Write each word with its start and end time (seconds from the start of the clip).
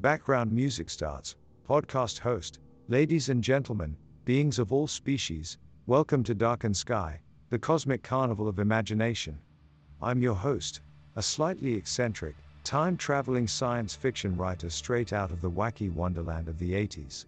Background 0.00 0.52
music 0.52 0.90
starts. 0.90 1.34
Podcast 1.68 2.20
host, 2.20 2.60
ladies 2.86 3.30
and 3.30 3.42
gentlemen, 3.42 3.96
beings 4.24 4.60
of 4.60 4.72
all 4.72 4.86
species, 4.86 5.58
welcome 5.88 6.22
to 6.22 6.36
Darkened 6.36 6.76
Sky, 6.76 7.20
the 7.50 7.58
cosmic 7.58 8.04
carnival 8.04 8.46
of 8.46 8.60
imagination. 8.60 9.36
I'm 10.00 10.22
your 10.22 10.36
host, 10.36 10.82
a 11.16 11.22
slightly 11.22 11.74
eccentric, 11.74 12.36
time 12.62 12.96
traveling 12.96 13.48
science 13.48 13.96
fiction 13.96 14.36
writer 14.36 14.70
straight 14.70 15.12
out 15.12 15.32
of 15.32 15.40
the 15.40 15.50
wacky 15.50 15.92
wonderland 15.92 16.46
of 16.46 16.60
the 16.60 16.74
80s. 16.74 17.26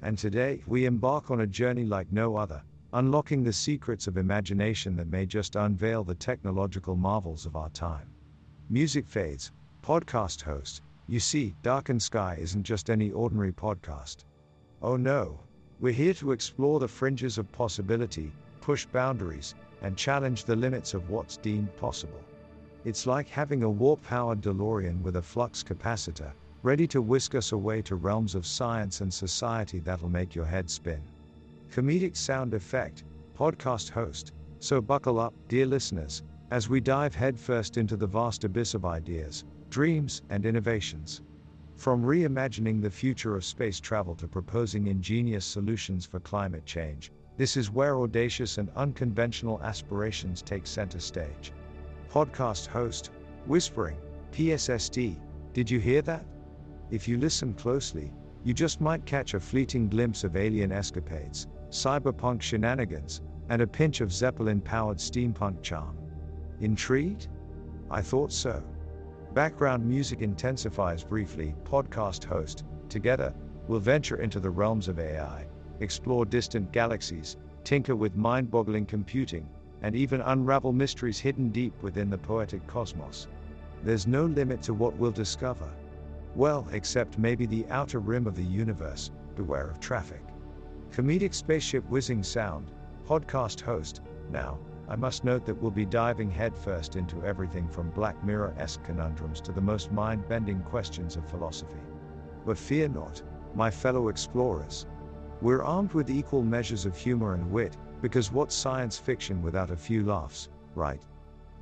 And 0.00 0.16
today, 0.16 0.62
we 0.66 0.86
embark 0.86 1.30
on 1.30 1.42
a 1.42 1.46
journey 1.46 1.84
like 1.84 2.10
no 2.10 2.34
other, 2.34 2.62
unlocking 2.94 3.44
the 3.44 3.52
secrets 3.52 4.06
of 4.06 4.16
imagination 4.16 4.96
that 4.96 5.12
may 5.12 5.26
just 5.26 5.54
unveil 5.54 6.02
the 6.02 6.14
technological 6.14 6.96
marvels 6.96 7.44
of 7.44 7.56
our 7.56 7.68
time. 7.68 8.08
Music 8.70 9.06
fades, 9.06 9.52
podcast 9.84 10.40
host, 10.40 10.80
you 11.08 11.20
see, 11.20 11.54
Darkened 11.62 12.02
Sky 12.02 12.36
isn't 12.40 12.64
just 12.64 12.90
any 12.90 13.12
ordinary 13.12 13.52
podcast. 13.52 14.24
Oh 14.82 14.96
no, 14.96 15.38
we're 15.78 15.92
here 15.92 16.14
to 16.14 16.32
explore 16.32 16.80
the 16.80 16.88
fringes 16.88 17.38
of 17.38 17.50
possibility, 17.52 18.32
push 18.60 18.86
boundaries, 18.86 19.54
and 19.82 19.96
challenge 19.96 20.44
the 20.44 20.56
limits 20.56 20.94
of 20.94 21.10
what's 21.10 21.36
deemed 21.36 21.74
possible. 21.76 22.20
It's 22.84 23.06
like 23.06 23.28
having 23.28 23.62
a 23.62 23.70
warp 23.70 24.02
powered 24.02 24.40
DeLorean 24.40 25.02
with 25.02 25.16
a 25.16 25.22
flux 25.22 25.62
capacitor, 25.62 26.32
ready 26.62 26.86
to 26.88 27.02
whisk 27.02 27.34
us 27.34 27.52
away 27.52 27.82
to 27.82 27.94
realms 27.96 28.34
of 28.34 28.46
science 28.46 29.00
and 29.00 29.12
society 29.12 29.78
that'll 29.80 30.08
make 30.08 30.34
your 30.34 30.44
head 30.44 30.68
spin. 30.68 31.00
Comedic 31.70 32.16
sound 32.16 32.54
effect, 32.54 33.04
podcast 33.38 33.90
host. 33.90 34.32
So 34.58 34.80
buckle 34.80 35.20
up, 35.20 35.34
dear 35.48 35.66
listeners, 35.66 36.22
as 36.50 36.68
we 36.68 36.80
dive 36.80 37.14
headfirst 37.14 37.76
into 37.76 37.96
the 37.96 38.06
vast 38.06 38.44
abyss 38.44 38.74
of 38.74 38.84
ideas, 38.84 39.44
dreams, 39.70 40.22
and 40.30 40.46
innovations. 40.46 41.22
From 41.76 42.02
reimagining 42.02 42.80
the 42.80 42.90
future 42.90 43.36
of 43.36 43.44
space 43.44 43.80
travel 43.80 44.14
to 44.16 44.26
proposing 44.26 44.86
ingenious 44.86 45.44
solutions 45.44 46.06
for 46.06 46.20
climate 46.20 46.64
change, 46.64 47.12
this 47.36 47.56
is 47.56 47.70
where 47.70 47.98
audacious 47.98 48.56
and 48.56 48.70
unconventional 48.76 49.60
aspirations 49.62 50.40
take 50.40 50.66
center 50.66 51.00
stage. 51.00 51.52
Podcast 52.10 52.66
host, 52.66 53.10
whispering, 53.46 53.98
PSSD, 54.32 55.16
did 55.52 55.70
you 55.70 55.78
hear 55.78 56.02
that? 56.02 56.24
If 56.90 57.06
you 57.06 57.18
listen 57.18 57.52
closely, 57.52 58.12
you 58.44 58.54
just 58.54 58.80
might 58.80 59.04
catch 59.04 59.34
a 59.34 59.40
fleeting 59.40 59.88
glimpse 59.88 60.24
of 60.24 60.36
alien 60.36 60.72
escapades, 60.72 61.46
cyberpunk 61.68 62.40
shenanigans, 62.40 63.20
and 63.48 63.60
a 63.60 63.66
pinch 63.66 64.00
of 64.00 64.12
Zeppelin 64.12 64.60
powered 64.60 64.98
steampunk 64.98 65.62
charm. 65.62 65.96
Intrigued? 66.60 67.28
I 67.90 68.00
thought 68.00 68.32
so. 68.32 68.62
Background 69.36 69.84
music 69.84 70.22
intensifies 70.22 71.04
briefly, 71.04 71.54
podcast 71.62 72.24
host, 72.24 72.64
together, 72.88 73.34
we'll 73.68 73.80
venture 73.80 74.22
into 74.22 74.40
the 74.40 74.48
realms 74.48 74.88
of 74.88 74.98
AI, 74.98 75.44
explore 75.80 76.24
distant 76.24 76.72
galaxies, 76.72 77.36
tinker 77.62 77.94
with 77.94 78.16
mind 78.16 78.50
boggling 78.50 78.86
computing, 78.86 79.46
and 79.82 79.94
even 79.94 80.22
unravel 80.22 80.72
mysteries 80.72 81.18
hidden 81.18 81.50
deep 81.50 81.74
within 81.82 82.08
the 82.08 82.16
poetic 82.16 82.66
cosmos. 82.66 83.28
There's 83.82 84.06
no 84.06 84.24
limit 84.24 84.62
to 84.62 84.72
what 84.72 84.96
we'll 84.96 85.10
discover. 85.10 85.68
Well, 86.34 86.66
except 86.72 87.18
maybe 87.18 87.44
the 87.44 87.66
outer 87.68 87.98
rim 87.98 88.26
of 88.26 88.36
the 88.36 88.42
universe, 88.42 89.10
beware 89.34 89.68
of 89.68 89.80
traffic. 89.80 90.22
Comedic 90.92 91.34
spaceship 91.34 91.86
whizzing 91.90 92.22
sound, 92.22 92.70
podcast 93.06 93.60
host, 93.60 94.00
now, 94.30 94.58
I 94.88 94.94
must 94.94 95.24
note 95.24 95.44
that 95.46 95.60
we'll 95.60 95.72
be 95.72 95.84
diving 95.84 96.30
headfirst 96.30 96.94
into 96.94 97.24
everything 97.24 97.68
from 97.68 97.90
Black 97.90 98.22
Mirror 98.22 98.54
esque 98.56 98.84
conundrums 98.84 99.40
to 99.40 99.52
the 99.52 99.60
most 99.60 99.90
mind 99.90 100.28
bending 100.28 100.62
questions 100.62 101.16
of 101.16 101.28
philosophy. 101.28 101.80
But 102.44 102.56
fear 102.56 102.88
not, 102.88 103.20
my 103.54 103.68
fellow 103.68 104.08
explorers. 104.08 104.86
We're 105.42 105.64
armed 105.64 105.92
with 105.92 106.08
equal 106.08 106.42
measures 106.42 106.86
of 106.86 106.96
humor 106.96 107.34
and 107.34 107.50
wit, 107.50 107.76
because 108.00 108.30
what's 108.30 108.54
science 108.54 108.96
fiction 108.96 109.42
without 109.42 109.70
a 109.72 109.76
few 109.76 110.04
laughs, 110.04 110.50
right? 110.76 111.02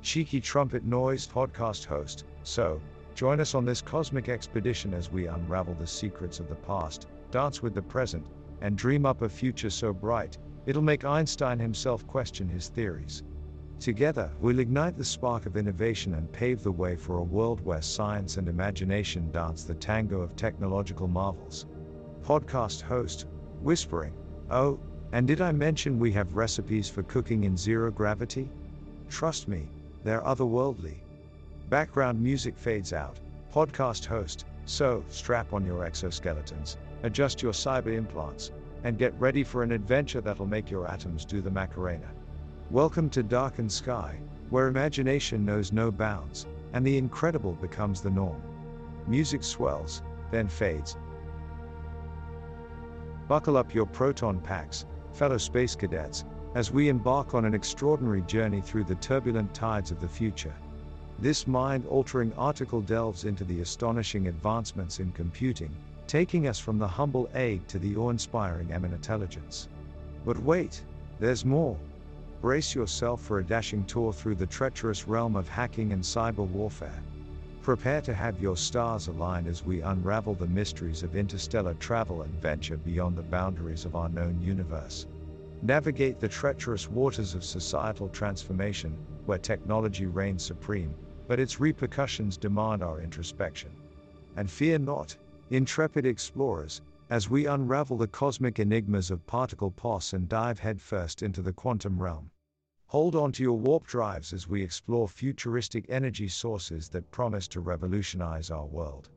Cheeky 0.03 0.39
trumpet 0.39 0.83
noise 0.85 1.27
podcast 1.27 1.85
host, 1.85 2.25
so, 2.43 2.79
join 3.15 3.39
us 3.39 3.55
on 3.55 3.65
this 3.65 3.81
cosmic 3.81 4.29
expedition 4.29 4.93
as 4.93 5.11
we 5.11 5.25
unravel 5.25 5.73
the 5.73 5.87
secrets 5.87 6.39
of 6.39 6.47
the 6.47 6.55
past, 6.55 7.07
dance 7.31 7.63
with 7.63 7.73
the 7.73 7.81
present, 7.81 8.27
and 8.61 8.77
dream 8.77 9.03
up 9.05 9.23
a 9.23 9.29
future 9.29 9.71
so 9.71 9.91
bright, 9.91 10.37
It'll 10.65 10.81
make 10.81 11.05
Einstein 11.05 11.59
himself 11.59 12.07
question 12.07 12.49
his 12.49 12.69
theories. 12.69 13.23
Together, 13.79 14.31
we'll 14.39 14.59
ignite 14.59 14.97
the 14.97 15.03
spark 15.05 15.45
of 15.45 15.57
innovation 15.57 16.15
and 16.15 16.31
pave 16.31 16.63
the 16.63 16.71
way 16.71 16.95
for 16.95 17.17
a 17.17 17.23
world 17.23 17.61
where 17.63 17.81
science 17.81 18.37
and 18.37 18.47
imagination 18.47 19.29
dance 19.31 19.63
the 19.63 19.75
tango 19.75 20.21
of 20.21 20.35
technological 20.35 21.07
marvels. 21.07 21.67
Podcast 22.23 22.81
host, 22.81 23.27
whispering, 23.61 24.13
Oh, 24.49 24.79
and 25.11 25.27
did 25.27 25.41
I 25.41 25.51
mention 25.51 25.99
we 25.99 26.11
have 26.13 26.35
recipes 26.35 26.89
for 26.89 27.03
cooking 27.03 27.43
in 27.43 27.57
zero 27.57 27.91
gravity? 27.91 28.49
Trust 29.09 29.47
me, 29.47 29.67
they're 30.03 30.21
otherworldly. 30.21 30.95
Background 31.69 32.21
music 32.21 32.57
fades 32.57 32.93
out. 32.93 33.19
Podcast 33.53 34.05
host, 34.05 34.45
so 34.65 35.03
strap 35.09 35.53
on 35.53 35.65
your 35.65 35.85
exoskeletons, 35.85 36.77
adjust 37.03 37.41
your 37.41 37.53
cyber 37.53 37.93
implants, 37.95 38.51
and 38.85 38.99
get 38.99 39.19
ready 39.19 39.43
for 39.43 39.63
an 39.63 39.71
adventure 39.71 40.21
that'll 40.21 40.45
make 40.45 40.69
your 40.69 40.87
atoms 40.87 41.25
do 41.25 41.41
the 41.41 41.49
Macarena. 41.49 42.07
Welcome 42.69 43.09
to 43.09 43.23
Darkened 43.23 43.71
Sky, 43.71 44.19
where 44.51 44.67
imagination 44.67 45.43
knows 45.43 45.71
no 45.71 45.89
bounds, 45.89 46.45
and 46.71 46.85
the 46.85 46.95
incredible 46.95 47.53
becomes 47.53 47.99
the 47.99 48.11
norm. 48.11 48.39
Music 49.07 49.43
swells, 49.43 50.03
then 50.29 50.47
fades. 50.47 50.97
Buckle 53.27 53.57
up 53.57 53.73
your 53.73 53.87
proton 53.87 54.39
packs, 54.39 54.85
fellow 55.13 55.39
space 55.39 55.75
cadets, 55.75 56.23
as 56.53 56.71
we 56.71 56.87
embark 56.87 57.33
on 57.33 57.45
an 57.45 57.55
extraordinary 57.55 58.21
journey 58.21 58.61
through 58.61 58.83
the 58.83 58.93
turbulent 58.95 59.51
tides 59.51 59.89
of 59.89 59.99
the 59.99 60.07
future. 60.07 60.53
This 61.17 61.47
mind 61.47 61.87
altering 61.87 62.31
article 62.37 62.81
delves 62.81 63.25
into 63.25 63.45
the 63.45 63.61
astonishing 63.61 64.27
advancements 64.27 64.99
in 64.99 65.11
computing, 65.13 65.75
taking 66.07 66.47
us 66.47 66.59
from 66.59 66.77
the 66.77 66.87
humble 66.87 67.29
egg 67.33 67.65
to 67.67 67.79
the 67.79 67.95
awe 67.95 68.09
inspiring 68.09 68.71
M 68.71 68.85
intelligence. 68.85 69.69
But 70.25 70.37
wait, 70.39 70.83
there's 71.19 71.45
more. 71.45 71.77
Brace 72.41 72.75
yourself 72.75 73.21
for 73.21 73.39
a 73.39 73.43
dashing 73.43 73.85
tour 73.85 74.13
through 74.13 74.35
the 74.35 74.45
treacherous 74.45 75.07
realm 75.07 75.35
of 75.35 75.47
hacking 75.47 75.93
and 75.93 76.03
cyber 76.03 76.47
warfare. 76.47 77.03
Prepare 77.61 78.01
to 78.01 78.13
have 78.13 78.39
your 78.39 78.55
stars 78.55 79.07
align 79.07 79.47
as 79.47 79.65
we 79.65 79.81
unravel 79.81 80.35
the 80.35 80.45
mysteries 80.45 81.01
of 81.01 81.15
interstellar 81.15 81.73
travel 81.75 82.21
and 82.21 82.33
venture 82.39 82.77
beyond 82.77 83.17
the 83.17 83.23
boundaries 83.23 83.85
of 83.85 83.95
our 83.95 84.09
known 84.09 84.39
universe. 84.39 85.07
Navigate 85.63 86.19
the 86.19 86.27
treacherous 86.27 86.87
waters 86.87 87.33
of 87.33 87.43
societal 87.43 88.09
transformation, 88.09 88.95
where 89.25 89.39
technology 89.39 90.05
reigns 90.05 90.43
supreme, 90.43 90.93
but 91.27 91.39
its 91.39 91.59
repercussions 91.59 92.37
demand 92.37 92.83
our 92.83 93.01
introspection. 93.01 93.71
And 94.37 94.47
fear 94.47 94.77
not, 94.77 95.17
Intrepid 95.51 96.07
explorers, 96.07 96.81
as 97.11 97.29
we 97.29 97.45
unravel 97.45 97.97
the 97.97 98.07
cosmic 98.07 98.57
enigmas 98.57 99.11
of 99.11 99.27
particle 99.27 99.69
pos 99.69 100.13
and 100.13 100.27
dive 100.27 100.57
headfirst 100.57 101.21
into 101.21 101.43
the 101.43 101.53
quantum 101.53 102.01
realm. 102.01 102.31
Hold 102.87 103.15
on 103.15 103.31
to 103.33 103.43
your 103.43 103.59
warp 103.59 103.85
drives 103.85 104.33
as 104.33 104.47
we 104.47 104.63
explore 104.63 105.07
futuristic 105.07 105.85
energy 105.87 106.27
sources 106.27 106.89
that 106.89 107.11
promise 107.11 107.47
to 107.49 107.59
revolutionize 107.59 108.49
our 108.49 108.65
world. 108.65 109.09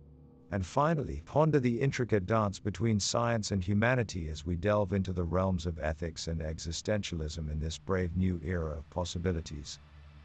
And 0.50 0.66
finally, 0.66 1.22
ponder 1.24 1.60
the 1.60 1.80
intricate 1.80 2.26
dance 2.26 2.58
between 2.58 3.00
science 3.00 3.50
and 3.50 3.64
humanity 3.64 4.28
as 4.28 4.44
we 4.44 4.56
delve 4.56 4.92
into 4.92 5.14
the 5.14 5.24
realms 5.24 5.64
of 5.64 5.78
ethics 5.78 6.28
and 6.28 6.40
existentialism 6.42 7.50
in 7.50 7.58
this 7.58 7.78
brave 7.78 8.14
new 8.18 8.38
era 8.44 8.76
of 8.76 8.90
possibilities. 8.90 9.78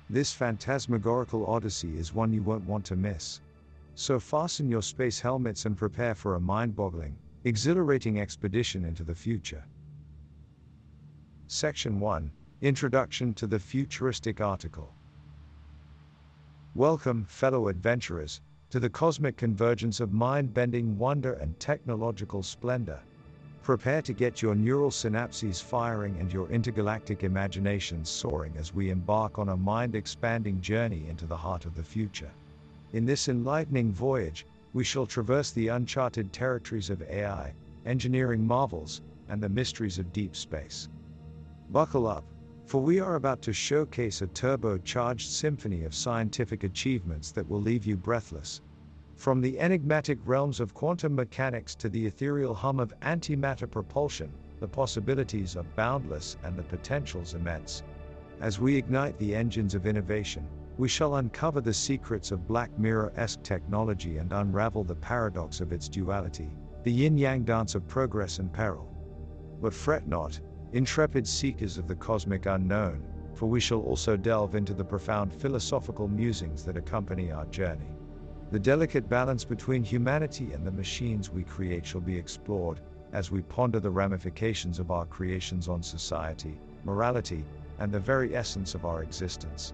This 0.09 0.33
phantasmagorical 0.33 1.45
odyssey 1.45 1.97
is 1.97 2.13
one 2.13 2.33
you 2.33 2.43
won't 2.43 2.65
want 2.65 2.83
to 2.85 2.97
miss. 2.97 3.39
So 3.95 4.19
fasten 4.19 4.69
your 4.69 4.81
space 4.81 5.19
helmets 5.19 5.65
and 5.65 5.77
prepare 5.77 6.15
for 6.15 6.35
a 6.35 6.39
mind 6.39 6.75
boggling, 6.75 7.15
exhilarating 7.43 8.19
expedition 8.19 8.85
into 8.85 9.03
the 9.03 9.13
future. 9.13 9.63
Section 11.47 11.99
1 11.99 12.31
Introduction 12.61 13.33
to 13.35 13.45
the 13.45 13.59
Futuristic 13.59 14.41
Article. 14.41 14.89
Welcome, 16.73 17.25
fellow 17.25 17.67
adventurers, 17.67 18.41
to 18.71 18.79
the 18.79 18.89
cosmic 18.89 19.37
convergence 19.37 19.99
of 19.99 20.11
mind 20.11 20.53
bending 20.55 20.97
wonder 20.97 21.33
and 21.33 21.59
technological 21.59 22.41
splendor. 22.41 22.99
Prepare 23.61 24.01
to 24.01 24.13
get 24.13 24.41
your 24.41 24.55
neural 24.55 24.89
synapses 24.89 25.61
firing 25.61 26.17
and 26.19 26.33
your 26.33 26.49
intergalactic 26.49 27.23
imaginations 27.23 28.09
soaring 28.09 28.53
as 28.57 28.73
we 28.73 28.89
embark 28.89 29.37
on 29.37 29.49
a 29.49 29.55
mind 29.57 29.93
expanding 29.93 30.59
journey 30.61 31.05
into 31.09 31.27
the 31.27 31.37
heart 31.37 31.65
of 31.65 31.75
the 31.75 31.83
future. 31.83 32.31
In 32.93 33.05
this 33.05 33.27
enlightening 33.27 33.91
voyage, 33.91 34.45
we 34.71 34.83
shall 34.83 35.07
traverse 35.07 35.49
the 35.49 35.69
uncharted 35.69 36.31
territories 36.31 36.91
of 36.91 37.01
AI, 37.01 37.55
engineering 37.87 38.45
marvels, 38.45 39.01
and 39.29 39.41
the 39.41 39.49
mysteries 39.49 39.97
of 39.97 40.13
deep 40.13 40.35
space. 40.35 40.89
Buckle 41.71 42.05
up, 42.05 42.23
for 42.65 42.83
we 42.83 42.99
are 42.99 43.15
about 43.15 43.41
to 43.41 43.51
showcase 43.51 44.21
a 44.21 44.27
turbocharged 44.27 45.27
symphony 45.27 45.85
of 45.85 45.95
scientific 45.95 46.63
achievements 46.63 47.31
that 47.31 47.49
will 47.49 47.59
leave 47.59 47.83
you 47.83 47.97
breathless. 47.97 48.61
From 49.15 49.41
the 49.41 49.59
enigmatic 49.59 50.19
realms 50.23 50.59
of 50.59 50.75
quantum 50.75 51.15
mechanics 51.15 51.73
to 51.75 51.89
the 51.89 52.05
ethereal 52.05 52.53
hum 52.53 52.79
of 52.79 52.93
antimatter 53.01 53.69
propulsion, 53.69 54.31
the 54.59 54.67
possibilities 54.67 55.57
are 55.57 55.65
boundless 55.75 56.37
and 56.43 56.55
the 56.55 56.63
potentials 56.63 57.33
immense. 57.33 57.81
As 58.39 58.59
we 58.59 58.75
ignite 58.75 59.17
the 59.17 59.33
engines 59.33 59.73
of 59.73 59.87
innovation, 59.87 60.47
we 60.77 60.87
shall 60.87 61.15
uncover 61.15 61.61
the 61.61 61.73
secrets 61.73 62.31
of 62.31 62.47
Black 62.47 62.77
Mirror 62.79 63.13
esque 63.15 63.43
technology 63.43 64.17
and 64.17 64.31
unravel 64.33 64.83
the 64.83 64.95
paradox 64.95 65.61
of 65.61 65.71
its 65.71 65.87
duality, 65.87 66.49
the 66.83 66.91
yin 66.91 67.17
yang 67.17 67.43
dance 67.43 67.75
of 67.75 67.87
progress 67.87 68.39
and 68.39 68.51
peril. 68.51 68.89
But 69.61 69.73
fret 69.73 70.07
not, 70.07 70.39
intrepid 70.71 71.27
seekers 71.27 71.77
of 71.77 71.87
the 71.87 71.95
cosmic 71.95 72.47
unknown, 72.47 73.03
for 73.35 73.45
we 73.45 73.59
shall 73.59 73.81
also 73.81 74.17
delve 74.17 74.55
into 74.55 74.73
the 74.73 74.83
profound 74.83 75.31
philosophical 75.31 76.07
musings 76.07 76.65
that 76.65 76.77
accompany 76.77 77.31
our 77.31 77.45
journey. 77.45 77.95
The 78.51 78.59
delicate 78.59 79.07
balance 79.07 79.45
between 79.45 79.83
humanity 79.83 80.53
and 80.53 80.65
the 80.65 80.71
machines 80.71 81.29
we 81.29 81.43
create 81.43 81.85
shall 81.85 82.01
be 82.01 82.17
explored 82.17 82.79
as 83.11 83.31
we 83.31 83.43
ponder 83.43 83.79
the 83.79 83.91
ramifications 83.91 84.79
of 84.79 84.89
our 84.89 85.05
creations 85.05 85.67
on 85.67 85.83
society, 85.83 86.59
morality, 86.83 87.45
and 87.79 87.91
the 87.91 87.99
very 87.99 88.35
essence 88.35 88.73
of 88.73 88.85
our 88.85 89.03
existence. 89.03 89.73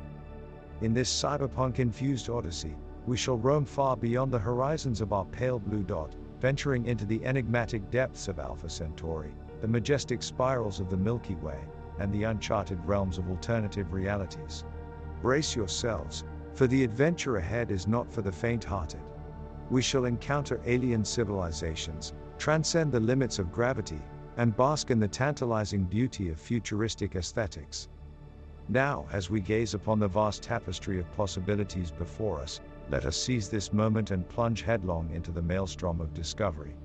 In 0.81 0.93
this 0.93 1.11
cyberpunk 1.11 1.79
infused 1.79 2.29
odyssey, 2.29 2.77
we 3.05 3.17
shall 3.17 3.37
roam 3.37 3.65
far 3.65 3.97
beyond 3.97 4.31
the 4.31 4.39
horizons 4.39 5.01
of 5.01 5.11
our 5.11 5.25
pale 5.25 5.59
blue 5.59 5.83
dot, 5.83 6.15
venturing 6.39 6.85
into 6.85 7.05
the 7.05 7.23
enigmatic 7.25 7.91
depths 7.91 8.29
of 8.29 8.39
Alpha 8.39 8.69
Centauri, 8.69 9.33
the 9.59 9.67
majestic 9.67 10.23
spirals 10.23 10.79
of 10.79 10.89
the 10.89 10.95
Milky 10.95 11.35
Way, 11.35 11.59
and 11.99 12.13
the 12.13 12.23
uncharted 12.23 12.79
realms 12.85 13.17
of 13.17 13.29
alternative 13.29 13.91
realities. 13.91 14.63
Brace 15.21 15.53
yourselves, 15.53 16.23
for 16.53 16.65
the 16.65 16.85
adventure 16.85 17.35
ahead 17.35 17.71
is 17.71 17.85
not 17.85 18.09
for 18.09 18.21
the 18.21 18.31
faint 18.31 18.63
hearted. 18.63 19.01
We 19.69 19.81
shall 19.81 20.05
encounter 20.05 20.61
alien 20.65 21.03
civilizations, 21.03 22.13
transcend 22.37 22.93
the 22.93 23.01
limits 23.01 23.37
of 23.37 23.51
gravity, 23.51 23.99
and 24.37 24.55
bask 24.55 24.91
in 24.91 24.99
the 24.99 25.09
tantalizing 25.09 25.83
beauty 25.83 26.29
of 26.29 26.39
futuristic 26.39 27.17
aesthetics. 27.17 27.89
Now, 28.71 29.07
as 29.11 29.31
we 29.31 29.41
gaze 29.41 29.73
upon 29.73 29.97
the 29.97 30.07
vast 30.07 30.43
tapestry 30.43 30.99
of 30.99 31.11
possibilities 31.15 31.89
before 31.89 32.39
us, 32.39 32.61
let 32.91 33.03
us 33.03 33.17
seize 33.17 33.49
this 33.49 33.73
moment 33.73 34.11
and 34.11 34.29
plunge 34.29 34.61
headlong 34.61 35.09
into 35.11 35.31
the 35.31 35.41
maelstrom 35.41 35.99
of 35.99 36.13
discovery. 36.13 36.75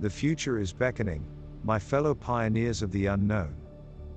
The 0.00 0.08
future 0.08 0.58
is 0.58 0.72
beckoning, 0.72 1.26
my 1.62 1.78
fellow 1.78 2.14
pioneers 2.14 2.80
of 2.80 2.90
the 2.90 3.06
unknown. 3.06 3.54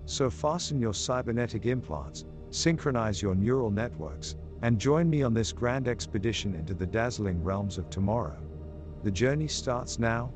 So 0.05 0.29
fasten 0.29 0.79
your 0.79 0.93
cybernetic 0.93 1.65
implants, 1.65 2.23
synchronize 2.51 3.21
your 3.21 3.35
neural 3.35 3.69
networks, 3.69 4.37
and 4.61 4.79
join 4.79 5.09
me 5.09 5.21
on 5.21 5.33
this 5.33 5.51
grand 5.51 5.89
expedition 5.89 6.55
into 6.55 6.73
the 6.73 6.87
dazzling 6.87 7.43
realms 7.43 7.77
of 7.77 7.89
tomorrow. 7.89 8.41
The 9.03 9.11
journey 9.11 9.49
starts 9.49 9.99
now. 9.99 10.31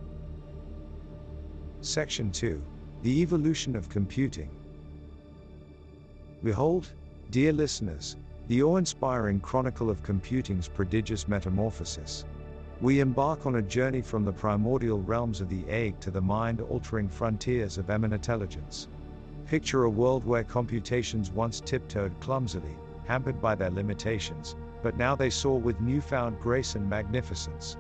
Section 1.80 2.30
2 2.30 2.62
The 3.04 3.22
Evolution 3.22 3.78
of 3.78 3.88
Computing. 3.88 4.50
Behold, 6.44 6.92
dear 7.30 7.54
listeners, 7.54 8.18
the 8.50 8.62
awe 8.62 8.76
inspiring 8.76 9.40
chronicle 9.40 9.90
of 9.90 10.04
computing's 10.04 10.68
prodigious 10.68 11.26
metamorphosis. 11.26 12.26
We 12.82 13.00
embark 13.00 13.46
on 13.46 13.56
a 13.56 13.62
journey 13.62 14.02
from 14.02 14.26
the 14.26 14.34
primordial 14.34 15.02
realms 15.02 15.40
of 15.40 15.48
the 15.48 15.66
egg 15.70 16.02
to 16.02 16.12
the 16.12 16.20
mind 16.20 16.60
altering 16.60 17.08
frontiers 17.08 17.78
of 17.78 17.90
eminent 17.90 18.16
intelligence. 18.16 18.90
Picture 19.46 19.84
a 19.84 19.90
world 19.90 20.26
where 20.26 20.44
computations 20.44 21.32
once 21.32 21.62
tiptoed 21.62 22.20
clumsily, 22.20 22.76
hampered 23.06 23.42
by 23.42 23.56
their 23.56 23.72
limitations, 23.72 24.58
but 24.82 24.98
now 24.98 25.16
they 25.16 25.30
soar 25.30 25.62
with 25.62 25.80
newfound 25.80 26.42
grace 26.42 26.76
and 26.76 26.90
magnificence. 26.90 27.78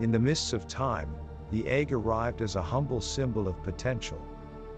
In 0.00 0.10
the 0.10 0.18
mists 0.18 0.54
of 0.54 0.66
time, 0.66 1.14
the 1.50 1.66
egg 1.68 1.92
arrived 1.92 2.40
as 2.40 2.56
a 2.56 2.62
humble 2.62 3.02
symbol 3.02 3.46
of 3.46 3.62
potential. 3.62 4.26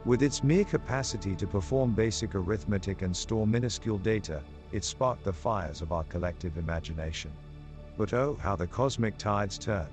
With 0.06 0.22
its 0.22 0.44
mere 0.44 0.64
capacity 0.64 1.34
to 1.34 1.48
perform 1.48 1.92
basic 1.92 2.36
arithmetic 2.36 3.02
and 3.02 3.16
store 3.16 3.44
minuscule 3.44 3.98
data, 3.98 4.40
it 4.70 4.84
sparked 4.84 5.24
the 5.24 5.32
fires 5.32 5.82
of 5.82 5.90
our 5.90 6.04
collective 6.04 6.58
imagination. 6.58 7.32
But 7.98 8.14
oh, 8.14 8.38
how 8.40 8.54
the 8.54 8.68
cosmic 8.68 9.18
tides 9.18 9.58
turned! 9.58 9.90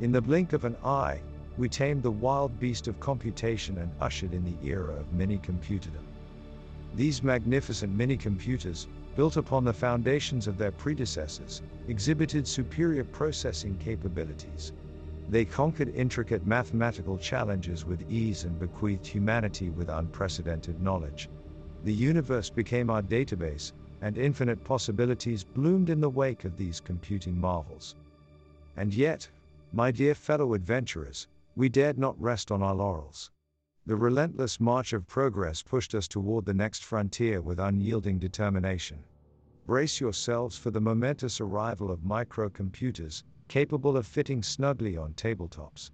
In 0.00 0.12
the 0.12 0.22
blink 0.22 0.54
of 0.54 0.64
an 0.64 0.76
eye, 0.82 1.20
we 1.58 1.68
tamed 1.68 2.02
the 2.02 2.10
wild 2.10 2.58
beast 2.58 2.88
of 2.88 2.98
computation 3.00 3.76
and 3.76 3.92
ushered 4.00 4.32
in 4.32 4.44
the 4.44 4.66
era 4.66 4.94
of 4.94 5.12
mini 5.12 5.36
computerdom. 5.36 6.06
These 6.94 7.22
magnificent 7.22 7.94
mini 7.94 8.16
computers, 8.16 8.86
built 9.14 9.36
upon 9.36 9.62
the 9.62 9.74
foundations 9.74 10.46
of 10.46 10.56
their 10.56 10.72
predecessors, 10.72 11.60
exhibited 11.86 12.48
superior 12.48 13.04
processing 13.04 13.76
capabilities. 13.76 14.72
They 15.28 15.44
conquered 15.44 15.88
intricate 15.88 16.46
mathematical 16.46 17.16
challenges 17.16 17.86
with 17.86 18.10
ease 18.10 18.44
and 18.44 18.58
bequeathed 18.58 19.06
humanity 19.06 19.70
with 19.70 19.88
unprecedented 19.88 20.80
knowledge. 20.80 21.30
The 21.82 21.94
universe 21.94 22.50
became 22.50 22.90
our 22.90 23.02
database, 23.02 23.72
and 24.02 24.18
infinite 24.18 24.62
possibilities 24.64 25.42
bloomed 25.42 25.88
in 25.88 26.00
the 26.00 26.10
wake 26.10 26.44
of 26.44 26.56
these 26.56 26.80
computing 26.80 27.40
marvels. 27.40 27.96
And 28.76 28.92
yet, 28.92 29.30
my 29.72 29.90
dear 29.90 30.14
fellow 30.14 30.52
adventurers, 30.52 31.26
we 31.56 31.68
dared 31.68 31.98
not 31.98 32.20
rest 32.20 32.52
on 32.52 32.62
our 32.62 32.74
laurels. 32.74 33.30
The 33.86 33.96
relentless 33.96 34.60
march 34.60 34.92
of 34.92 35.06
progress 35.06 35.62
pushed 35.62 35.94
us 35.94 36.06
toward 36.08 36.44
the 36.44 36.54
next 36.54 36.84
frontier 36.84 37.40
with 37.40 37.58
unyielding 37.58 38.18
determination. 38.18 38.98
Brace 39.66 40.00
yourselves 40.00 40.58
for 40.58 40.70
the 40.70 40.80
momentous 40.80 41.40
arrival 41.40 41.90
of 41.90 42.00
microcomputers, 42.00 43.24
capable 43.54 43.96
of 43.96 44.04
fitting 44.04 44.42
snugly 44.42 44.96
on 44.96 45.12
tabletops. 45.12 45.92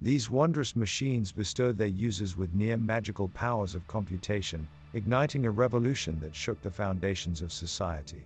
These 0.00 0.30
wondrous 0.30 0.76
machines 0.76 1.32
bestowed 1.32 1.76
their 1.76 1.88
users 1.88 2.36
with 2.36 2.54
near 2.54 2.76
magical 2.76 3.28
powers 3.30 3.74
of 3.74 3.84
computation, 3.88 4.68
igniting 4.92 5.44
a 5.44 5.50
revolution 5.50 6.20
that 6.20 6.36
shook 6.36 6.62
the 6.62 6.70
foundations 6.70 7.42
of 7.42 7.52
society. 7.52 8.22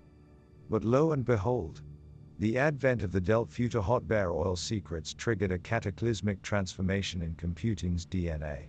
But 0.68 0.84
lo 0.84 1.12
and 1.12 1.24
behold, 1.24 1.80
the 2.38 2.58
advent 2.58 3.02
of 3.02 3.10
the 3.10 3.46
Future 3.48 3.80
Hot 3.80 4.06
Bare 4.06 4.30
Oil 4.30 4.54
Secrets 4.54 5.14
triggered 5.14 5.52
a 5.52 5.58
cataclysmic 5.58 6.42
transformation 6.42 7.22
in 7.22 7.34
computing's 7.36 8.04
DNA. 8.04 8.66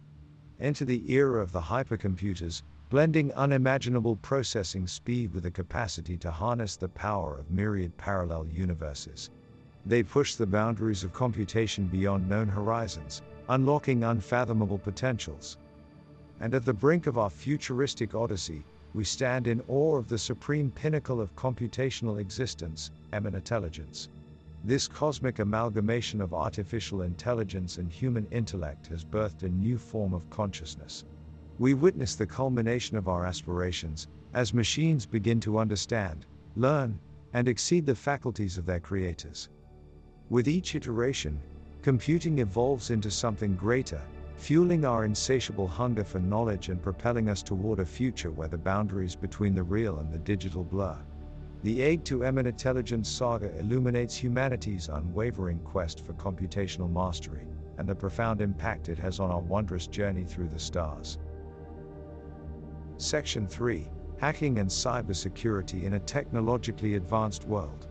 Enter 0.61 0.85
the 0.85 1.11
era 1.11 1.41
of 1.41 1.51
the 1.51 1.59
hypercomputers, 1.59 2.63
blending 2.89 3.33
unimaginable 3.33 4.15
processing 4.15 4.87
speed 4.87 5.33
with 5.33 5.43
the 5.43 5.51
capacity 5.51 6.15
to 6.15 6.31
harness 6.31 6.77
the 6.77 6.87
power 6.87 7.37
of 7.37 7.51
myriad 7.51 7.97
parallel 7.97 8.47
universes. 8.47 9.29
They 9.87 10.01
push 10.01 10.33
the 10.33 10.47
boundaries 10.47 11.03
of 11.03 11.13
computation 11.13 11.87
beyond 11.87 12.27
known 12.27 12.47
horizons, 12.47 13.21
unlocking 13.49 14.03
unfathomable 14.03 14.79
potentials. 14.79 15.57
And 16.39 16.55
at 16.55 16.65
the 16.65 16.73
brink 16.73 17.05
of 17.05 17.19
our 17.19 17.29
futuristic 17.29 18.15
odyssey, 18.15 18.65
we 18.95 19.03
stand 19.03 19.45
in 19.45 19.61
awe 19.67 19.97
of 19.97 20.07
the 20.07 20.17
supreme 20.17 20.71
pinnacle 20.71 21.21
of 21.21 21.35
computational 21.35 22.19
existence, 22.19 22.91
eminent 23.13 23.35
intelligence. 23.35 24.09
This 24.63 24.87
cosmic 24.87 25.37
amalgamation 25.37 26.19
of 26.19 26.33
artificial 26.33 27.03
intelligence 27.03 27.77
and 27.77 27.91
human 27.91 28.25
intellect 28.31 28.87
has 28.87 29.05
birthed 29.05 29.43
a 29.43 29.49
new 29.49 29.77
form 29.77 30.13
of 30.13 30.27
consciousness. 30.31 31.03
We 31.59 31.75
witness 31.75 32.15
the 32.15 32.25
culmination 32.25 32.97
of 32.97 33.07
our 33.07 33.25
aspirations, 33.25 34.07
as 34.33 34.53
machines 34.53 35.05
begin 35.05 35.39
to 35.41 35.59
understand, 35.59 36.25
learn, 36.55 36.99
and 37.33 37.47
exceed 37.47 37.85
the 37.85 37.93
faculties 37.93 38.57
of 38.57 38.65
their 38.65 38.79
creators. 38.79 39.49
With 40.29 40.47
each 40.47 40.73
iteration, 40.73 41.39
computing 41.83 42.39
evolves 42.39 42.89
into 42.89 43.11
something 43.11 43.55
greater, 43.55 44.01
fueling 44.37 44.83
our 44.83 45.05
insatiable 45.05 45.67
hunger 45.67 46.03
for 46.03 46.19
knowledge 46.19 46.69
and 46.69 46.81
propelling 46.81 47.29
us 47.29 47.43
toward 47.43 47.79
a 47.79 47.85
future 47.85 48.31
where 48.31 48.47
the 48.47 48.57
boundaries 48.57 49.15
between 49.15 49.53
the 49.53 49.61
real 49.61 49.99
and 49.99 50.11
the 50.11 50.17
digital 50.17 50.63
blur. 50.63 50.97
The 51.61 51.83
Egg 51.83 52.03
to 52.05 52.23
Eminent 52.23 52.55
Intelligence 52.55 53.07
saga 53.07 53.55
illuminates 53.59 54.15
humanity's 54.15 54.89
unwavering 54.89 55.59
quest 55.59 56.03
for 56.03 56.13
computational 56.13 56.91
mastery, 56.91 57.45
and 57.77 57.87
the 57.87 57.93
profound 57.93 58.41
impact 58.41 58.89
it 58.89 58.97
has 58.97 59.19
on 59.19 59.29
our 59.29 59.41
wondrous 59.41 59.85
journey 59.85 60.23
through 60.23 60.49
the 60.49 60.59
stars. 60.59 61.19
Section 62.97 63.47
3 63.47 63.87
Hacking 64.17 64.57
and 64.57 64.69
Cybersecurity 64.69 65.83
in 65.83 65.93
a 65.93 65.99
Technologically 65.99 66.95
Advanced 66.95 67.45
World. 67.45 67.87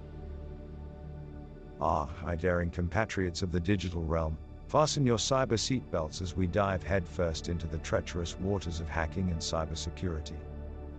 Ah, 1.80 2.08
my 2.22 2.36
daring 2.36 2.70
compatriots 2.70 3.42
of 3.42 3.50
the 3.50 3.60
digital 3.60 4.04
realm, 4.04 4.38
fasten 4.68 5.04
your 5.04 5.18
cyber 5.18 5.58
seatbelts 5.58 6.22
as 6.22 6.36
we 6.36 6.46
dive 6.46 6.82
headfirst 6.82 7.48
into 7.48 7.66
the 7.66 7.78
treacherous 7.78 8.38
waters 8.38 8.80
of 8.80 8.88
hacking 8.88 9.30
and 9.30 9.40
cybersecurity. 9.40 10.36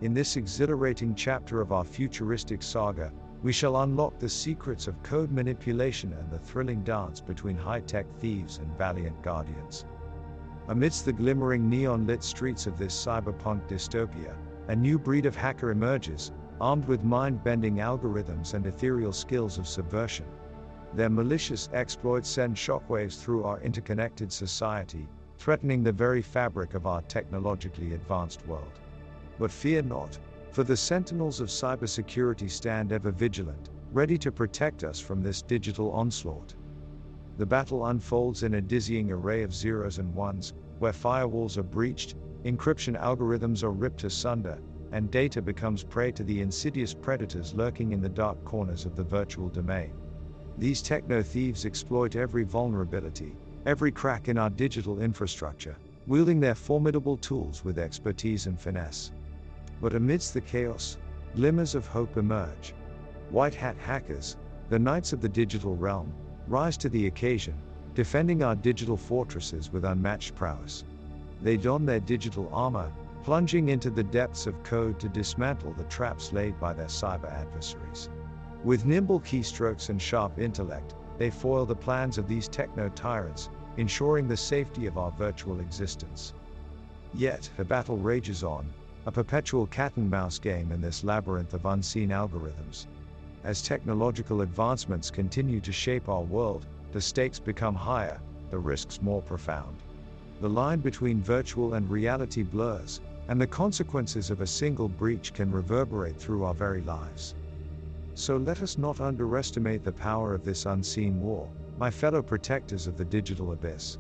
In 0.02 0.14
this 0.14 0.36
exhilarating 0.36 1.16
chapter 1.16 1.62
of 1.62 1.72
our 1.72 1.86
futuristic 1.86 2.62
saga, 2.62 3.12
we 3.42 3.54
shall 3.54 3.84
unlock 3.84 4.20
the 4.20 4.28
secrets 4.28 4.88
of 4.88 5.02
code 5.04 5.32
manipulation 5.32 6.12
and 6.14 6.30
the 6.30 6.40
thrilling 6.40 6.84
dance 6.84 7.22
between 7.22 7.56
high 7.56 7.80
tech 7.80 8.06
thieves 8.20 8.58
and 8.58 8.78
valiant 8.78 9.22
guardians. 9.22 9.86
Amidst 10.68 11.06
the 11.06 11.14
glimmering 11.14 11.70
neon 11.70 12.06
lit 12.06 12.24
streets 12.24 12.68
of 12.68 12.78
this 12.78 12.94
cyberpunk 12.94 13.68
dystopia, 13.68 14.36
a 14.68 14.76
new 14.76 15.00
breed 15.00 15.26
of 15.26 15.36
hacker 15.36 15.72
emerges, 15.72 16.32
armed 16.60 16.86
with 16.86 17.04
mind 17.04 17.44
bending 17.44 17.76
algorithms 17.76 18.54
and 18.54 18.66
ethereal 18.66 19.14
skills 19.14 19.58
of 19.58 19.68
subversion. 19.68 20.26
Their 20.96 21.10
malicious 21.10 21.68
exploits 21.74 22.30
send 22.30 22.56
shockwaves 22.56 23.22
through 23.22 23.44
our 23.44 23.60
interconnected 23.60 24.32
society, 24.32 25.10
threatening 25.38 25.84
the 25.84 25.92
very 25.92 26.22
fabric 26.22 26.74
of 26.74 26.88
our 26.88 27.02
technologically 27.02 27.94
advanced 27.96 28.48
world. 28.48 28.80
But 29.38 29.52
fear 29.52 29.82
not, 29.82 30.18
for 30.52 30.64
the 30.64 30.78
sentinels 30.78 31.42
of 31.42 31.50
cybersecurity 31.50 32.50
stand 32.50 32.94
ever 32.94 33.12
vigilant, 33.12 33.72
ready 33.92 34.18
to 34.20 34.32
protect 34.32 34.86
us 34.86 35.02
from 35.02 35.22
this 35.22 35.42
digital 35.42 35.92
onslaught. 35.92 36.56
The 37.38 37.46
battle 37.46 37.88
unfolds 37.88 38.44
in 38.44 38.54
a 38.54 38.62
dizzying 38.62 39.12
array 39.12 39.44
of 39.44 39.54
zeros 39.54 40.00
and 40.00 40.16
ones, 40.16 40.54
where 40.80 40.94
firewalls 40.94 41.58
are 41.58 41.64
breached, 41.64 42.16
encryption 42.46 42.98
algorithms 42.98 43.64
are 43.64 43.72
ripped 43.72 44.06
asunder, 44.06 44.60
and 44.94 45.12
data 45.12 45.42
becomes 45.42 45.84
prey 45.84 46.14
to 46.14 46.24
the 46.24 46.40
insidious 46.40 46.94
predators 46.94 47.54
lurking 47.54 47.92
in 47.92 48.00
the 48.00 48.08
dark 48.08 48.42
corners 48.46 48.86
of 48.86 48.96
the 48.96 49.04
virtual 49.04 49.50
domain. 49.50 49.92
These 50.58 50.82
techno 50.82 51.22
thieves 51.22 51.66
exploit 51.66 52.16
every 52.16 52.44
vulnerability, 52.44 53.36
every 53.66 53.92
crack 53.92 54.30
in 54.30 54.38
our 54.38 54.50
digital 54.50 55.02
infrastructure, 55.02 55.78
wielding 56.08 56.40
their 56.40 56.56
formidable 56.56 57.18
tools 57.18 57.66
with 57.66 57.78
expertise 57.78 58.48
and 58.48 58.58
finesse. 58.60 59.12
But 59.82 59.96
amidst 59.96 60.34
the 60.34 60.40
chaos, 60.40 60.98
glimmers 61.36 61.76
of 61.76 61.88
hope 61.88 62.16
emerge. 62.16 62.74
White 63.32 63.56
hat 63.56 63.76
hackers, 63.78 64.38
the 64.70 64.80
knights 64.80 65.12
of 65.12 65.20
the 65.20 65.28
digital 65.28 65.76
realm, 65.76 66.14
rise 66.48 66.78
to 66.78 66.90
the 66.90 67.08
occasion, 67.08 67.56
defending 67.94 68.42
our 68.42 68.56
digital 68.56 68.96
fortresses 68.96 69.74
with 69.74 69.84
unmatched 69.84 70.36
prowess. 70.36 70.86
They 71.42 71.58
don 71.58 71.86
their 71.86 72.00
digital 72.00 72.50
armor, 72.54 72.94
plunging 73.24 73.70
into 73.70 73.90
the 73.90 74.04
depths 74.04 74.48
of 74.48 74.64
code 74.64 75.00
to 75.02 75.10
dismantle 75.10 75.74
the 75.74 75.84
traps 75.86 76.32
laid 76.32 76.58
by 76.62 76.74
their 76.74 76.86
cyber 76.86 77.32
adversaries. 77.32 78.10
With 78.66 78.84
nimble 78.84 79.20
keystrokes 79.20 79.90
and 79.90 80.02
sharp 80.02 80.40
intellect, 80.40 80.96
they 81.20 81.30
foil 81.30 81.68
the 81.68 81.76
plans 81.76 82.18
of 82.18 82.28
these 82.28 82.48
techno 82.48 82.90
tyrants, 82.90 83.52
ensuring 83.78 84.28
the 84.28 84.36
safety 84.36 84.88
of 84.88 84.98
our 84.98 85.12
virtual 85.12 85.60
existence. 85.60 86.34
Yet, 87.14 87.48
the 87.58 87.64
battle 87.64 87.98
rages 87.98 88.44
on, 88.44 88.66
a 89.06 89.12
perpetual 89.12 89.68
cat 89.68 89.94
and 89.98 90.10
mouse 90.10 90.40
game 90.40 90.72
in 90.72 90.82
this 90.82 91.04
labyrinth 91.04 91.54
of 91.54 91.68
unseen 91.68 92.10
algorithms. 92.10 92.88
As 93.44 93.62
technological 93.62 94.42
advancements 94.42 95.12
continue 95.12 95.62
to 95.62 95.72
shape 95.72 96.10
our 96.10 96.24
world, 96.24 96.66
the 96.92 97.00
stakes 97.00 97.38
become 97.38 97.76
higher, 97.76 98.20
the 98.50 98.58
risks 98.58 99.00
more 99.00 99.22
profound. 99.22 99.78
The 100.42 100.50
line 100.50 100.80
between 100.80 101.22
virtual 101.22 101.76
and 101.76 101.88
reality 101.88 102.42
blurs, 102.42 103.00
and 103.28 103.40
the 103.40 103.46
consequences 103.46 104.32
of 104.32 104.42
a 104.42 104.48
single 104.48 104.90
breach 104.90 105.34
can 105.34 105.52
reverberate 105.52 106.20
through 106.20 106.46
our 106.46 106.56
very 106.56 106.82
lives. 106.82 107.36
So 108.18 108.38
let 108.38 108.62
us 108.62 108.78
not 108.78 109.02
underestimate 109.02 109.84
the 109.84 109.92
power 109.92 110.34
of 110.34 110.46
this 110.46 110.66
unseen 110.66 111.20
war, 111.20 111.52
my 111.78 111.92
fellow 111.92 112.22
protectors 112.22 112.88
of 112.88 112.96
the 112.96 113.04
digital 113.04 113.52
abyss. 113.52 113.98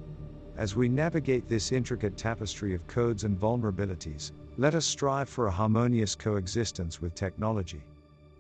As 0.56 0.74
we 0.74 0.88
navigate 0.88 1.50
this 1.50 1.74
intricate 1.74 2.16
tapestry 2.16 2.74
of 2.74 2.88
codes 2.88 3.26
and 3.26 3.38
vulnerabilities, 3.38 4.32
let 4.58 4.74
us 4.74 4.86
strive 4.86 5.28
for 5.28 5.48
a 5.48 5.52
harmonious 5.52 6.16
coexistence 6.16 7.02
with 7.02 7.14
technology. 7.14 7.84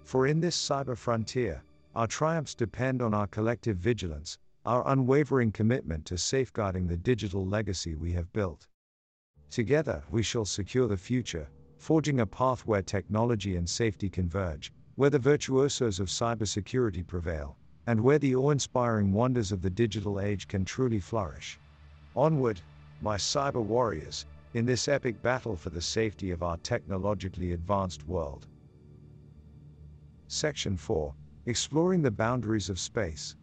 For 0.05 0.27
in 0.27 0.39
this 0.39 0.55
cyber 0.55 0.97
frontier, 0.97 1.61
our 1.93 2.07
triumphs 2.07 2.55
depend 2.55 3.01
on 3.01 3.13
our 3.13 3.27
collective 3.27 3.75
vigilance, 3.75 4.37
our 4.65 4.87
unwavering 4.87 5.51
commitment 5.51 6.05
to 6.05 6.17
safeguarding 6.17 6.87
the 6.87 6.95
digital 6.95 7.45
legacy 7.45 7.95
we 7.95 8.13
have 8.13 8.31
built. 8.31 8.65
Together, 9.49 10.01
we 10.09 10.23
shall 10.23 10.45
secure 10.45 10.87
the 10.87 10.95
future, 10.95 11.49
forging 11.77 12.21
a 12.21 12.25
path 12.25 12.65
where 12.65 12.81
technology 12.81 13.57
and 13.57 13.69
safety 13.69 14.09
converge, 14.09 14.71
where 14.95 15.09
the 15.09 15.19
virtuosos 15.19 15.99
of 15.99 16.07
cybersecurity 16.07 17.05
prevail, 17.05 17.57
and 17.87 17.99
where 17.99 18.17
the 18.17 18.35
awe 18.35 18.49
inspiring 18.49 19.11
wonders 19.11 19.51
of 19.51 19.61
the 19.61 19.69
digital 19.69 20.19
age 20.19 20.47
can 20.47 20.63
truly 20.63 20.99
flourish. 20.99 21.59
Onward, 22.15 22.61
my 23.01 23.17
cyber 23.17 23.63
warriors, 23.63 24.25
in 24.53 24.65
this 24.65 24.87
epic 24.87 25.21
battle 25.21 25.57
for 25.57 25.69
the 25.69 25.81
safety 25.81 26.31
of 26.31 26.41
our 26.41 26.57
technologically 26.57 27.51
advanced 27.51 28.07
world. 28.07 28.47
Section 30.27 30.77
4 30.77 31.13
Exploring 31.45 32.01
the 32.01 32.09
Boundaries 32.09 32.69
of 32.69 32.79
Space. 32.79 33.35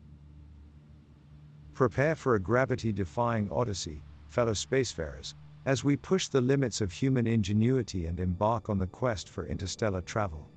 Prepare 1.74 2.16
for 2.16 2.34
a 2.34 2.40
gravity 2.40 2.92
defying 2.92 3.50
odyssey, 3.52 4.02
fellow 4.30 4.52
spacefarers, 4.52 5.34
as 5.66 5.84
we 5.84 5.96
push 5.96 6.28
the 6.28 6.40
limits 6.40 6.80
of 6.80 6.90
human 6.90 7.26
ingenuity 7.26 8.06
and 8.06 8.18
embark 8.18 8.70
on 8.70 8.78
the 8.78 8.86
quest 8.86 9.28
for 9.28 9.46
interstellar 9.46 10.00
travel. 10.00 10.51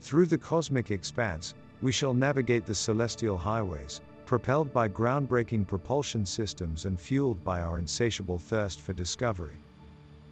Through 0.00 0.26
the 0.26 0.38
cosmic 0.38 0.90
expanse, 0.90 1.54
we 1.82 1.92
shall 1.92 2.14
navigate 2.14 2.64
the 2.64 2.74
celestial 2.74 3.36
highways, 3.36 4.00
propelled 4.24 4.72
by 4.72 4.88
groundbreaking 4.88 5.66
propulsion 5.66 6.24
systems 6.26 6.84
and 6.84 6.98
fueled 6.98 7.42
by 7.44 7.60
our 7.60 7.78
insatiable 7.78 8.38
thirst 8.38 8.80
for 8.80 8.92
discovery. 8.92 9.56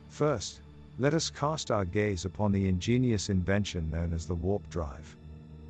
First, 0.09 0.63
let 0.99 1.15
us 1.15 1.31
cast 1.31 1.71
our 1.71 1.85
gaze 1.85 2.25
upon 2.25 2.53
the 2.53 2.69
ingenious 2.69 3.31
invention 3.31 3.91
known 3.91 4.13
as 4.13 4.27
the 4.27 4.35
warp 4.35 4.69
drive. 4.71 5.17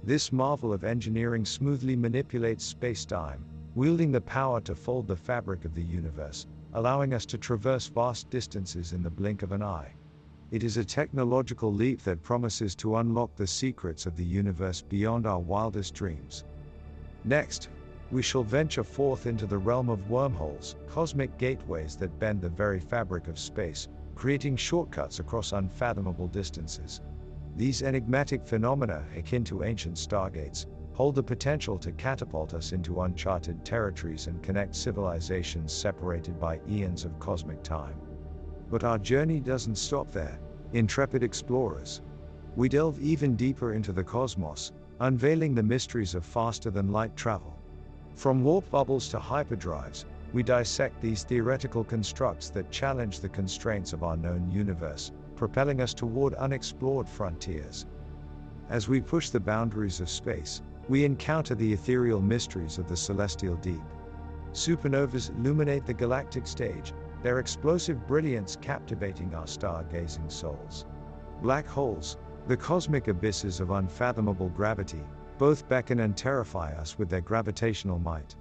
This 0.03 0.33
marvel 0.33 0.73
of 0.73 0.85
engineering 0.85 1.45
smoothly 1.47 1.97
manipulates 1.97 2.65
space-time, 2.65 3.45
wielding 3.75 4.13
the 4.13 4.21
power 4.21 4.61
to 4.61 4.75
fold 4.75 5.09
the 5.09 5.17
fabric 5.17 5.65
of 5.65 5.75
the 5.75 5.83
universe, 5.83 6.47
allowing 6.75 7.15
us 7.15 7.25
to 7.27 7.39
traverse 7.39 7.87
vast 7.87 8.29
distances 8.29 8.93
in 8.93 9.03
the 9.03 9.11
blink 9.11 9.43
of 9.43 9.53
an 9.53 9.63
eye. 9.63 9.93
It 10.51 10.63
is 10.63 10.77
a 10.77 10.85
technological 10.85 11.73
leap 11.73 12.03
that 12.03 12.23
promises 12.23 12.75
to 12.77 12.97
unlock 12.97 13.35
the 13.35 13.47
secrets 13.47 14.07
of 14.07 14.17
the 14.17 14.25
universe 14.25 14.83
beyond 14.83 15.27
our 15.27 15.41
wildest 15.41 15.95
dreams. 15.95 16.45
Next, 17.25 17.71
we 18.11 18.23
shall 18.23 18.45
venture 18.45 18.85
forth 18.85 19.27
into 19.27 19.47
the 19.47 19.59
realm 19.59 19.89
of 19.89 20.11
wormholes, 20.11 20.77
cosmic 20.87 21.37
gateways 21.39 21.97
that 21.97 22.19
bend 22.19 22.41
the 22.41 22.49
very 22.49 22.79
fabric 22.79 23.27
of 23.29 23.39
space, 23.39 23.89
creating 24.15 24.57
shortcuts 24.57 25.19
across 25.19 25.53
unfathomable 25.53 26.29
distances. 26.29 27.01
These 27.57 27.83
enigmatic 27.83 28.47
phenomena, 28.47 29.05
akin 29.17 29.45
to 29.45 29.65
ancient 29.65 29.97
stargates, 29.97 30.67
hold 30.93 31.15
the 31.15 31.23
potential 31.23 31.79
to 31.79 31.91
catapult 31.93 32.55
us 32.55 32.73
into 32.73 33.01
uncharted 33.01 33.65
territories 33.65 34.27
and 34.29 34.43
connect 34.43 34.77
civilizations 34.77 35.73
separated 35.73 36.39
by 36.39 36.61
eons 36.69 37.05
of 37.05 37.19
cosmic 37.19 37.63
time. 37.63 37.97
But 38.75 38.83
our 38.83 38.99
journey 38.99 39.39
doesn't 39.39 39.79
stop 39.79 40.11
there, 40.11 40.41
intrepid 40.73 41.23
explorers. 41.23 42.03
We 42.57 42.69
delve 42.69 42.99
even 42.99 43.37
deeper 43.37 43.73
into 43.73 43.93
the 43.93 44.03
cosmos, 44.03 44.73
unveiling 44.99 45.55
the 45.55 45.63
mysteries 45.63 46.17
of 46.17 46.25
faster 46.25 46.73
than 46.73 46.91
light 46.91 47.15
travel. 47.15 47.57
From 48.17 48.43
warp 48.43 48.69
bubbles 48.73 49.09
to 49.11 49.19
hyperdrives, 49.19 50.07
we 50.33 50.43
dissect 50.43 51.01
these 51.01 51.23
theoretical 51.23 51.85
constructs 51.85 52.51
that 52.51 52.73
challenge 52.73 53.21
the 53.21 53.29
constraints 53.29 53.93
of 53.93 54.03
our 54.03 54.17
known 54.17 54.51
universe, 54.51 55.13
propelling 55.37 55.81
us 55.81 55.95
toward 55.95 56.35
unexplored 56.35 57.09
frontiers. 57.09 57.87
As 58.71 58.89
we 58.89 59.01
push 59.01 59.31
the 59.31 59.39
boundaries 59.39 60.01
of 60.01 60.11
space, 60.11 60.63
we 60.89 61.05
encounter 61.05 61.55
the 61.55 61.73
ethereal 61.73 62.21
mysteries 62.21 62.79
of 62.79 62.89
the 62.89 62.97
celestial 62.97 63.55
deep. 63.55 63.85
Supernovas 64.53 65.31
illuminate 65.31 65.87
the 65.87 65.95
galactic 65.95 66.49
stage, 66.49 66.93
their 67.25 67.39
explosive 67.39 68.07
brilliance 68.07 68.59
captivating 68.61 69.35
our 69.35 69.47
stargazing 69.47 70.31
souls. 70.31 70.85
Black 71.41 71.67
holes, 71.67 72.19
the 72.49 72.57
cosmic 72.57 73.09
abysses 73.09 73.61
of 73.61 73.71
unfathomable 73.71 74.51
gravity, 74.51 75.01
both 75.39 75.67
beckon 75.67 76.01
and 76.01 76.15
terrify 76.19 76.71
us 76.75 76.99
with 76.99 77.09
their 77.09 77.23
gravitational 77.23 77.99
might. 77.99 78.37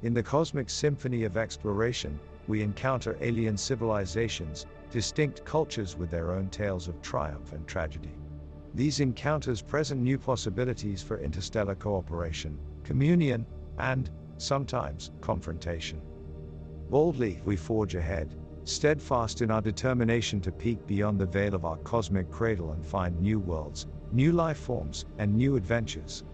In 0.00 0.14
the 0.14 0.22
cosmic 0.22 0.70
symphony 0.70 1.24
of 1.24 1.36
exploration, 1.36 2.18
we 2.46 2.62
encounter 2.62 3.18
alien 3.20 3.58
civilizations, 3.58 4.64
distinct 4.90 5.44
cultures 5.44 5.94
with 5.94 6.10
their 6.10 6.32
own 6.32 6.48
tales 6.48 6.88
of 6.88 7.02
triumph 7.02 7.52
and 7.52 7.66
tragedy. 7.66 8.14
These 8.72 9.00
encounters 9.00 9.60
present 9.60 10.00
new 10.00 10.16
possibilities 10.16 11.02
for 11.02 11.20
interstellar 11.20 11.74
cooperation, 11.74 12.58
communion, 12.84 13.44
and, 13.76 14.08
sometimes, 14.38 15.10
confrontation. 15.20 16.00
Boldly, 16.90 17.42
we 17.44 17.54
forge 17.54 17.94
ahead, 17.94 18.34
steadfast 18.64 19.42
in 19.42 19.50
our 19.50 19.60
determination 19.60 20.40
to 20.40 20.50
peek 20.50 20.86
beyond 20.86 21.20
the 21.20 21.26
veil 21.26 21.54
of 21.54 21.66
our 21.66 21.76
cosmic 21.78 22.30
cradle 22.30 22.72
and 22.72 22.84
find 22.84 23.20
new 23.20 23.38
worlds, 23.38 23.86
new 24.10 24.32
life 24.32 24.56
forms, 24.56 25.04
and 25.18 25.36
new 25.36 25.56
adventures. 25.56 26.24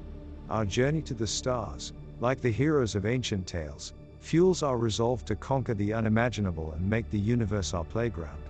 Our 0.49 0.65
journey 0.65 1.03
to 1.03 1.15
the 1.15 1.27
stars, 1.27 1.93
like 2.21 2.41
the 2.41 2.53
heroes 2.53 2.95
of 2.95 3.05
ancient 3.05 3.49
tales, 3.49 3.95
fuels 4.21 4.63
our 4.63 4.79
resolve 4.79 5.25
to 5.25 5.35
conquer 5.35 5.75
the 5.75 5.93
unimaginable 5.93 6.73
and 6.73 6.89
make 6.89 7.11
the 7.11 7.19
universe 7.19 7.75
our 7.75 7.85
playground. 7.85 8.43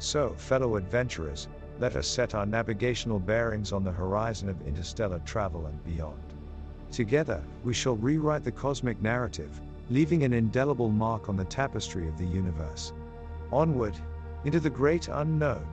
So, 0.00 0.34
fellow 0.36 0.74
adventurers, 0.74 1.46
let 1.78 1.94
us 1.94 2.08
set 2.08 2.34
our 2.34 2.46
navigational 2.46 3.20
bearings 3.20 3.72
on 3.72 3.84
the 3.84 3.92
horizon 3.92 4.48
of 4.48 4.66
interstellar 4.66 5.20
travel 5.20 5.66
and 5.66 5.84
beyond. 5.84 6.20
Together, 6.90 7.42
we 7.62 7.72
shall 7.72 7.96
rewrite 7.96 8.42
the 8.42 8.52
cosmic 8.52 9.00
narrative, 9.00 9.60
leaving 9.92 10.22
an 10.24 10.32
indelible 10.32 10.88
mark 10.88 11.28
on 11.28 11.36
the 11.36 11.44
tapestry 11.44 12.08
of 12.08 12.16
the 12.16 12.24
universe. 12.24 12.94
Onward, 13.52 13.94
into 14.44 14.58
the 14.58 14.70
great 14.70 15.08
unknown. 15.08 15.66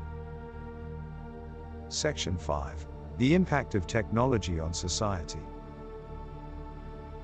Section 1.87 2.37
5 2.37 2.85
The 3.17 3.33
Impact 3.33 3.75
of 3.75 3.87
Technology 3.87 4.59
on 4.59 4.73
Society. 4.73 5.39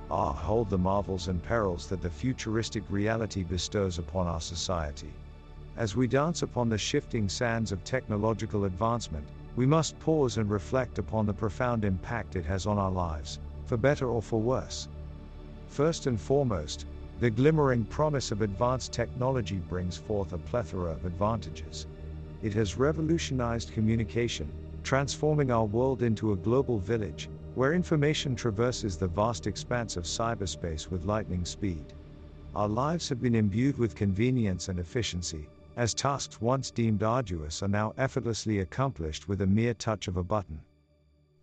Ah, 0.09 0.31
hold 0.31 0.69
the 0.69 0.77
marvels 0.77 1.27
and 1.27 1.43
perils 1.43 1.87
that 1.89 2.01
the 2.01 2.09
futuristic 2.09 2.83
reality 2.89 3.43
bestows 3.43 3.99
upon 3.99 4.27
our 4.27 4.39
society. 4.39 5.13
As 5.75 5.97
we 5.97 6.07
dance 6.07 6.43
upon 6.43 6.69
the 6.69 6.77
shifting 6.77 7.27
sands 7.27 7.73
of 7.73 7.83
technological 7.83 8.63
advancement, 8.63 9.27
we 9.57 9.65
must 9.65 9.99
pause 9.99 10.37
and 10.37 10.49
reflect 10.49 10.97
upon 10.97 11.25
the 11.25 11.33
profound 11.33 11.83
impact 11.83 12.37
it 12.37 12.45
has 12.45 12.65
on 12.65 12.77
our 12.77 12.91
lives, 12.91 13.39
for 13.65 13.75
better 13.75 14.07
or 14.07 14.21
for 14.21 14.39
worse. 14.39 14.87
First 15.67 16.07
and 16.07 16.19
foremost, 16.19 16.85
the 17.19 17.29
glimmering 17.29 17.85
promise 17.85 18.31
of 18.31 18.41
advanced 18.41 18.91
technology 18.91 19.57
brings 19.57 19.97
forth 19.97 20.33
a 20.33 20.37
plethora 20.37 20.91
of 20.91 21.05
advantages. 21.05 21.87
It 22.43 22.53
has 22.53 22.77
revolutionized 22.77 23.71
communication, 23.71 24.51
transforming 24.83 25.51
our 25.51 25.65
world 25.65 26.03
into 26.03 26.33
a 26.33 26.37
global 26.37 26.77
village, 26.77 27.29
where 27.55 27.73
information 27.73 28.35
traverses 28.35 28.97
the 28.97 29.07
vast 29.07 29.47
expanse 29.47 29.95
of 29.95 30.03
cyberspace 30.03 30.89
with 30.89 31.05
lightning 31.05 31.45
speed. 31.45 31.93
Our 32.53 32.67
lives 32.67 33.07
have 33.09 33.21
been 33.21 33.35
imbued 33.35 33.77
with 33.77 33.95
convenience 33.95 34.67
and 34.67 34.77
efficiency, 34.77 35.47
as 35.77 35.93
tasks 35.93 36.39
once 36.41 36.69
deemed 36.71 37.03
arduous 37.03 37.63
are 37.63 37.67
now 37.67 37.93
effortlessly 37.97 38.59
accomplished 38.59 39.27
with 39.27 39.41
a 39.41 39.47
mere 39.47 39.73
touch 39.73 40.07
of 40.07 40.17
a 40.17 40.23
button. 40.23 40.59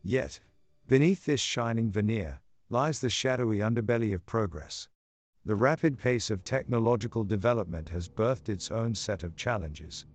Yet, 0.04 0.38
beneath 0.86 1.24
this 1.24 1.40
shining 1.40 1.90
veneer, 1.90 2.38
lies 2.72 3.00
the 3.00 3.10
shadowy 3.10 3.58
underbelly 3.58 4.14
of 4.14 4.24
progress. 4.24 4.88
The 5.44 5.54
rapid 5.54 5.98
pace 5.98 6.30
of 6.30 6.42
technological 6.42 7.22
development 7.22 7.90
has 7.90 8.08
birthed 8.08 8.48
its 8.48 8.70
own 8.70 8.94
set 8.94 9.22
of 9.22 9.36
challenges. 9.36 10.06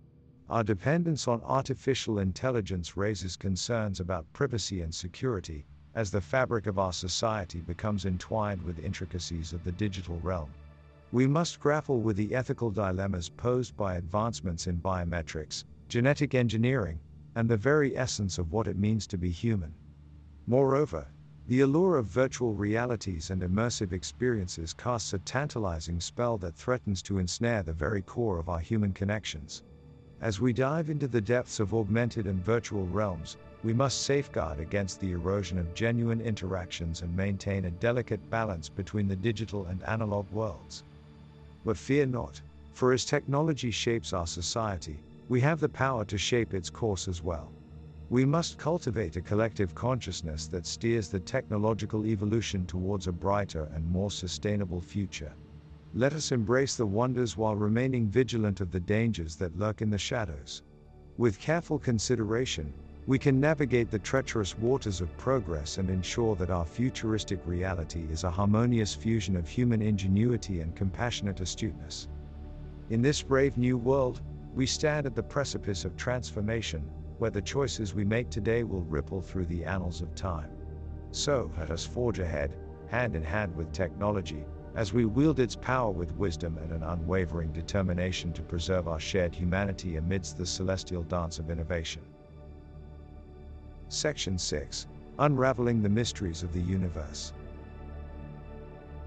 Our 0.50 0.64
dependence 0.64 1.28
on 1.28 1.40
artificial 1.44 2.18
intelligence 2.18 2.96
raises 2.96 3.36
concerns 3.36 4.00
about 4.00 4.32
privacy 4.32 4.80
and 4.80 4.92
security, 4.92 5.66
as 5.94 6.10
the 6.10 6.20
fabric 6.20 6.66
of 6.66 6.80
our 6.80 6.92
society 6.92 7.60
becomes 7.60 8.06
entwined 8.06 8.62
with 8.62 8.84
intricacies 8.84 9.52
of 9.52 9.62
the 9.62 9.70
digital 9.70 10.18
realm. 10.18 10.50
We 11.12 11.28
must 11.28 11.60
grapple 11.60 12.00
with 12.00 12.16
the 12.16 12.34
ethical 12.34 12.72
dilemmas 12.72 13.28
posed 13.28 13.76
by 13.76 13.94
advancements 13.94 14.66
in 14.66 14.78
biometrics, 14.78 15.62
genetic 15.88 16.34
engineering, 16.34 16.98
and 17.36 17.48
the 17.48 17.56
very 17.56 17.96
essence 17.96 18.36
of 18.36 18.50
what 18.50 18.66
it 18.66 18.76
means 18.76 19.06
to 19.06 19.16
be 19.16 19.30
human. 19.30 19.72
Moreover, 20.48 21.06
the 21.48 21.62
allure 21.62 21.96
of 21.96 22.04
virtual 22.04 22.52
realities 22.52 23.30
and 23.30 23.40
immersive 23.40 23.92
experiences 23.92 24.74
casts 24.74 25.14
a 25.14 25.18
tantalizing 25.20 25.98
spell 25.98 26.36
that 26.36 26.54
threatens 26.54 27.00
to 27.00 27.18
ensnare 27.18 27.62
the 27.62 27.72
very 27.72 28.02
core 28.02 28.38
of 28.38 28.50
our 28.50 28.58
human 28.58 28.92
connections. 28.92 29.62
As 30.20 30.42
we 30.42 30.52
dive 30.52 30.90
into 30.90 31.08
the 31.08 31.22
depths 31.22 31.58
of 31.58 31.72
augmented 31.72 32.26
and 32.26 32.44
virtual 32.44 32.86
realms, 32.88 33.38
we 33.64 33.72
must 33.72 34.02
safeguard 34.02 34.60
against 34.60 35.00
the 35.00 35.12
erosion 35.12 35.58
of 35.58 35.72
genuine 35.72 36.20
interactions 36.20 37.00
and 37.00 37.16
maintain 37.16 37.64
a 37.64 37.70
delicate 37.70 38.28
balance 38.28 38.68
between 38.68 39.08
the 39.08 39.16
digital 39.16 39.64
and 39.66 39.82
analog 39.84 40.30
worlds. 40.30 40.84
But 41.64 41.78
fear 41.78 42.04
not, 42.04 42.42
for 42.74 42.92
as 42.92 43.06
technology 43.06 43.70
shapes 43.70 44.12
our 44.12 44.26
society, 44.26 44.98
we 45.30 45.40
have 45.40 45.60
the 45.60 45.68
power 45.68 46.04
to 46.04 46.18
shape 46.18 46.52
its 46.52 46.68
course 46.68 47.08
as 47.08 47.22
well. 47.22 47.50
We 48.10 48.24
must 48.24 48.56
cultivate 48.56 49.16
a 49.16 49.20
collective 49.20 49.74
consciousness 49.74 50.46
that 50.46 50.66
steers 50.66 51.08
the 51.08 51.20
technological 51.20 52.06
evolution 52.06 52.64
towards 52.64 53.06
a 53.06 53.12
brighter 53.12 53.68
and 53.74 53.86
more 53.86 54.10
sustainable 54.10 54.80
future. 54.80 55.34
Let 55.92 56.14
us 56.14 56.32
embrace 56.32 56.74
the 56.74 56.86
wonders 56.86 57.36
while 57.36 57.54
remaining 57.54 58.08
vigilant 58.08 58.62
of 58.62 58.70
the 58.70 58.80
dangers 58.80 59.36
that 59.36 59.58
lurk 59.58 59.82
in 59.82 59.90
the 59.90 59.98
shadows. 59.98 60.62
With 61.18 61.38
careful 61.38 61.78
consideration, 61.78 62.72
we 63.06 63.18
can 63.18 63.40
navigate 63.40 63.90
the 63.90 63.98
treacherous 63.98 64.56
waters 64.56 65.02
of 65.02 65.14
progress 65.18 65.76
and 65.76 65.90
ensure 65.90 66.34
that 66.36 66.50
our 66.50 66.64
futuristic 66.64 67.40
reality 67.46 68.06
is 68.10 68.24
a 68.24 68.30
harmonious 68.30 68.94
fusion 68.94 69.36
of 69.36 69.48
human 69.48 69.82
ingenuity 69.82 70.60
and 70.60 70.74
compassionate 70.74 71.40
astuteness. 71.40 72.08
In 72.88 73.02
this 73.02 73.22
brave 73.22 73.58
new 73.58 73.76
world, 73.76 74.22
we 74.54 74.64
stand 74.64 75.04
at 75.04 75.14
the 75.14 75.22
precipice 75.22 75.84
of 75.84 75.96
transformation, 75.96 76.90
where 77.18 77.30
the 77.30 77.42
choices 77.42 77.94
we 77.94 78.04
make 78.04 78.30
today 78.30 78.64
will 78.64 78.82
ripple 78.82 79.20
through 79.20 79.46
the 79.46 79.64
annals 79.64 80.00
of 80.00 80.14
time. 80.14 80.50
So, 81.10 81.50
let 81.58 81.70
us 81.70 81.84
forge 81.84 82.18
ahead, 82.18 82.56
hand 82.88 83.16
in 83.16 83.22
hand 83.22 83.54
with 83.56 83.72
technology, 83.72 84.44
as 84.74 84.92
we 84.92 85.04
wield 85.04 85.40
its 85.40 85.56
power 85.56 85.90
with 85.90 86.16
wisdom 86.16 86.58
and 86.58 86.72
an 86.72 86.82
unwavering 86.82 87.52
determination 87.52 88.32
to 88.32 88.42
preserve 88.42 88.86
our 88.86 89.00
shared 89.00 89.34
humanity 89.34 89.96
amidst 89.96 90.38
the 90.38 90.46
celestial 90.46 91.02
dance 91.02 91.38
of 91.38 91.50
innovation. 91.50 92.02
Section 93.88 94.38
6 94.38 94.86
Unraveling 95.18 95.82
the 95.82 95.88
Mysteries 95.88 96.44
of 96.44 96.52
the 96.52 96.60
Universe. 96.60 97.32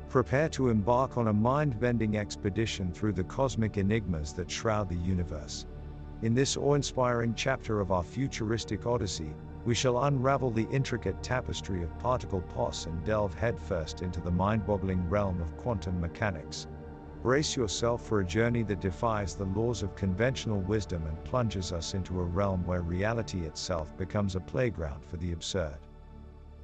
Prepare 0.09 0.49
to 0.49 0.67
embark 0.67 1.17
on 1.17 1.29
a 1.29 1.33
mind 1.33 1.79
bending 1.79 2.17
expedition 2.17 2.91
through 2.91 3.13
the 3.13 3.23
cosmic 3.23 3.77
enigmas 3.77 4.33
that 4.33 4.51
shroud 4.51 4.89
the 4.89 4.95
universe. 4.95 5.65
In 6.21 6.33
this 6.33 6.55
awe 6.55 6.75
inspiring 6.75 7.33
chapter 7.35 7.79
of 7.79 7.91
our 7.91 8.03
futuristic 8.03 8.85
odyssey, 8.85 9.33
we 9.65 9.73
shall 9.73 10.03
unravel 10.03 10.51
the 10.51 10.67
intricate 10.69 11.21
tapestry 11.23 11.81
of 11.83 11.97
particle 11.99 12.41
pos 12.41 12.85
and 12.85 13.03
delve 13.03 13.33
headfirst 13.33 14.01
into 14.01 14.21
the 14.21 14.31
mind 14.31 14.65
boggling 14.65 15.09
realm 15.09 15.41
of 15.41 15.57
quantum 15.57 15.99
mechanics, 15.99 16.67
Brace 17.21 17.55
yourself 17.55 18.01
for 18.03 18.19
a 18.19 18.25
journey 18.25 18.63
that 18.63 18.81
defies 18.81 19.35
the 19.35 19.45
laws 19.45 19.83
of 19.83 19.95
conventional 19.95 20.59
wisdom 20.61 21.05
and 21.05 21.23
plunges 21.23 21.71
us 21.71 21.93
into 21.93 22.19
a 22.19 22.23
realm 22.23 22.65
where 22.65 22.81
reality 22.81 23.41
itself 23.41 23.95
becomes 23.95 24.35
a 24.35 24.39
playground 24.39 25.05
for 25.05 25.17
the 25.17 25.31
absurd. 25.31 25.77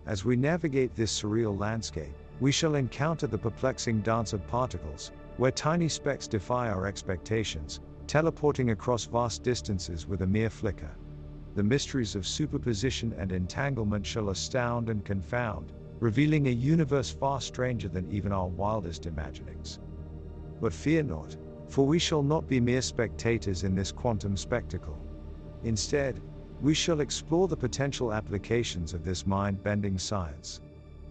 As 0.08 0.26
we 0.26 0.36
navigate 0.36 0.96
this 0.96 1.22
surreal 1.22 1.56
landscape, 1.60 2.16
we 2.40 2.52
shall 2.52 2.74
encounter 2.74 3.28
the 3.28 3.38
perplexing 3.38 4.02
dance 4.02 4.34
of 4.34 4.48
particles, 4.48 5.12
where 5.38 5.52
tiny 5.52 5.88
specks 5.88 6.28
defy 6.28 6.70
our 6.70 6.88
expectations, 6.88 7.80
teleporting 8.08 8.72
across 8.72 9.06
vast 9.06 9.44
distances 9.44 10.08
with 10.08 10.22
a 10.22 10.28
mere 10.28 10.50
flicker. 10.50 10.92
The 11.56 11.64
mysteries 11.64 12.16
of 12.16 12.26
superposition 12.26 13.14
and 13.18 13.32
entanglement 13.32 14.06
shall 14.06 14.30
astound 14.30 14.90
and 14.90 15.04
confound, 15.04 15.74
revealing 16.00 16.48
a 16.48 16.52
universe 16.52 17.12
far 17.12 17.42
stranger 17.42 17.90
than 17.90 18.10
even 18.12 18.32
our 18.32 18.48
wildest 18.48 19.06
imaginings. 19.06 19.80
But 20.62 20.74
fear 20.74 21.04
not, 21.04 21.36
for 21.68 21.86
we 21.86 22.00
shall 22.00 22.24
not 22.24 22.48
be 22.48 22.60
mere 22.60 22.82
spectators 22.82 23.64
in 23.64 23.76
this 23.76 23.92
quantum 23.92 24.38
spectacle. 24.38 24.98
Instead, 25.64 26.22
we 26.62 26.74
shall 26.74 27.02
explore 27.02 27.48
the 27.48 27.58
potential 27.58 28.14
applications 28.14 28.94
of 28.94 29.04
this 29.04 29.28
mind 29.28 29.62
bending 29.64 29.98
science. 29.98 30.62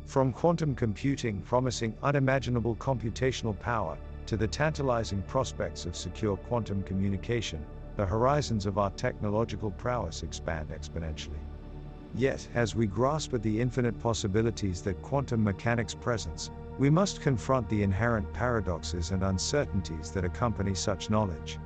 From 0.07 0.33
quantum 0.33 0.75
computing 0.75 1.43
promising 1.43 1.95
unimaginable 2.03 2.77
computational 2.77 3.59
power, 3.59 3.99
to 4.27 4.37
the 4.37 4.47
tantalizing 4.47 5.23
prospects 5.23 5.87
of 5.87 5.97
secure 5.97 6.37
quantum 6.37 6.83
communication, 6.83 7.65
the 7.97 8.05
horizons 8.05 8.67
of 8.67 8.79
our 8.79 8.91
technological 8.91 9.71
prowess 9.71 10.23
expand 10.23 10.69
exponentially. 10.69 11.41
Yet, 12.15 12.47
as 12.55 12.75
we 12.75 12.87
grasp 12.87 13.35
at 13.35 13.43
the 13.43 13.61
infinite 13.61 13.99
possibilities 14.01 14.83
that 14.83 15.03
quantum 15.03 15.45
mechanics 15.45 15.95
presents, 15.95 16.51
we 16.79 16.91
must 16.91 17.21
confront 17.21 17.69
the 17.69 17.83
inherent 17.83 18.31
paradoxes 18.33 19.11
and 19.11 19.23
uncertainties 19.23 20.11
that 20.13 20.25
accompany 20.25 20.75
such 20.75 21.11
knowledge. 21.11 21.59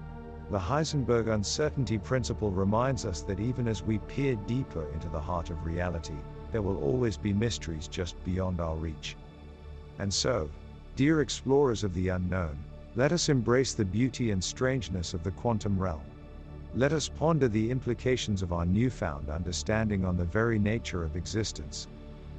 The 0.50 0.58
Heisenberg 0.58 1.32
uncertainty 1.32 1.98
principle 1.98 2.50
reminds 2.50 3.04
us 3.04 3.22
that 3.22 3.38
even 3.38 3.68
as 3.68 3.84
we 3.84 3.98
peer 3.98 4.34
deeper 4.46 4.88
into 4.92 5.08
the 5.08 5.20
heart 5.20 5.50
of 5.50 5.64
reality, 5.64 6.18
there 6.50 6.62
will 6.62 6.82
always 6.82 7.16
be 7.16 7.32
mysteries 7.32 7.86
just 7.86 8.22
beyond 8.24 8.60
our 8.60 8.74
reach. 8.74 9.16
And 10.00 10.12
so, 10.12 10.50
dear 11.00 11.22
explorers 11.22 11.82
of 11.82 11.94
the 11.94 12.08
unknown, 12.08 12.54
let 12.94 13.10
us 13.10 13.30
embrace 13.30 13.72
the 13.72 13.82
beauty 13.82 14.32
and 14.32 14.44
strangeness 14.44 15.14
of 15.14 15.22
the 15.22 15.30
quantum 15.30 15.78
realm. 15.78 16.04
Let 16.74 16.92
us 16.92 17.08
ponder 17.08 17.48
the 17.48 17.70
implications 17.70 18.42
of 18.42 18.52
our 18.52 18.66
newfound 18.66 19.30
understanding 19.30 20.04
on 20.04 20.18
the 20.18 20.26
very 20.26 20.58
nature 20.58 21.02
of 21.02 21.16
existence, 21.16 21.88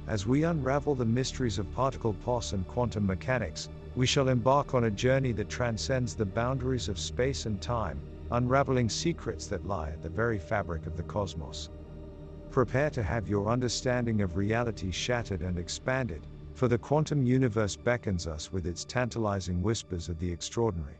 as 0.06 0.28
we 0.28 0.44
unravel 0.44 0.94
the 0.94 1.04
mysteries 1.04 1.58
of 1.58 1.74
particle 1.74 2.14
pos 2.24 2.52
and 2.52 2.64
quantum 2.68 3.04
mechanics, 3.04 3.68
we 3.96 4.06
shall 4.06 4.28
embark 4.28 4.74
on 4.74 4.84
a 4.84 4.90
journey 4.92 5.32
that 5.32 5.48
transcends 5.48 6.14
the 6.14 6.24
boundaries 6.24 6.88
of 6.88 7.00
space 7.00 7.46
and 7.46 7.60
time, 7.60 8.00
unraveling 8.30 8.88
secrets 8.88 9.48
that 9.48 9.66
lie 9.66 9.88
at 9.88 10.02
the 10.02 10.08
very 10.08 10.38
fabric 10.38 10.86
of 10.86 10.96
the 10.96 11.02
cosmos. 11.02 11.68
Prepare 12.50 12.90
to 12.90 13.02
have 13.02 13.28
your 13.28 13.48
understanding 13.48 14.20
of 14.20 14.36
reality 14.36 14.92
shattered 14.92 15.42
and 15.42 15.58
expanded, 15.58 16.28
for 16.54 16.68
the 16.68 16.78
quantum 16.78 17.24
universe 17.24 17.76
beckons 17.76 18.26
us 18.26 18.52
with 18.52 18.66
its 18.66 18.84
tantalizing 18.84 19.62
whispers 19.62 20.08
of 20.08 20.18
the 20.18 20.30
extraordinary. 20.30 20.96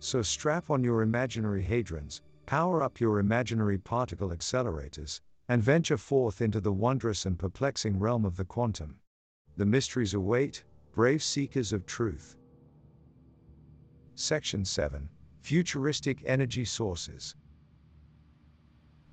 So 0.00 0.22
strap 0.22 0.70
on 0.70 0.82
your 0.82 1.02
imaginary 1.02 1.62
hadrons, 1.62 2.20
power 2.46 2.82
up 2.82 3.00
your 3.00 3.18
imaginary 3.18 3.78
particle 3.78 4.30
accelerators, 4.30 5.20
and 5.48 5.62
venture 5.62 5.96
forth 5.96 6.40
into 6.40 6.60
the 6.60 6.72
wondrous 6.72 7.26
and 7.26 7.38
perplexing 7.38 7.98
realm 7.98 8.24
of 8.24 8.36
the 8.36 8.44
quantum. 8.44 8.96
The 9.56 9.66
mysteries 9.66 10.14
await, 10.14 10.64
brave 10.92 11.22
seekers 11.22 11.72
of 11.72 11.86
truth. 11.86 12.36
Section 14.14 14.64
7 14.64 15.08
Futuristic 15.42 16.22
Energy 16.26 16.64
Sources. 16.64 17.36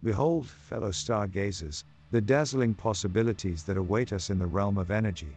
Behold, 0.01 0.47
fellow 0.47 0.91
stargazers, 0.91 1.85
the 2.11 2.21
dazzling 2.21 2.73
possibilities 2.73 3.63
that 3.63 3.77
await 3.77 4.11
us 4.11 4.29
in 4.29 4.39
the 4.39 4.47
realm 4.47 4.77
of 4.77 4.91
energy. 4.91 5.35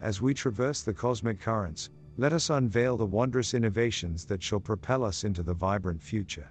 As 0.00 0.20
we 0.20 0.34
traverse 0.34 0.82
the 0.82 0.92
cosmic 0.92 1.40
currents, 1.40 1.90
let 2.16 2.32
us 2.32 2.50
unveil 2.50 2.96
the 2.96 3.06
wondrous 3.06 3.54
innovations 3.54 4.24
that 4.26 4.42
shall 4.42 4.60
propel 4.60 5.04
us 5.04 5.24
into 5.24 5.42
the 5.42 5.54
vibrant 5.54 6.02
future. 6.02 6.48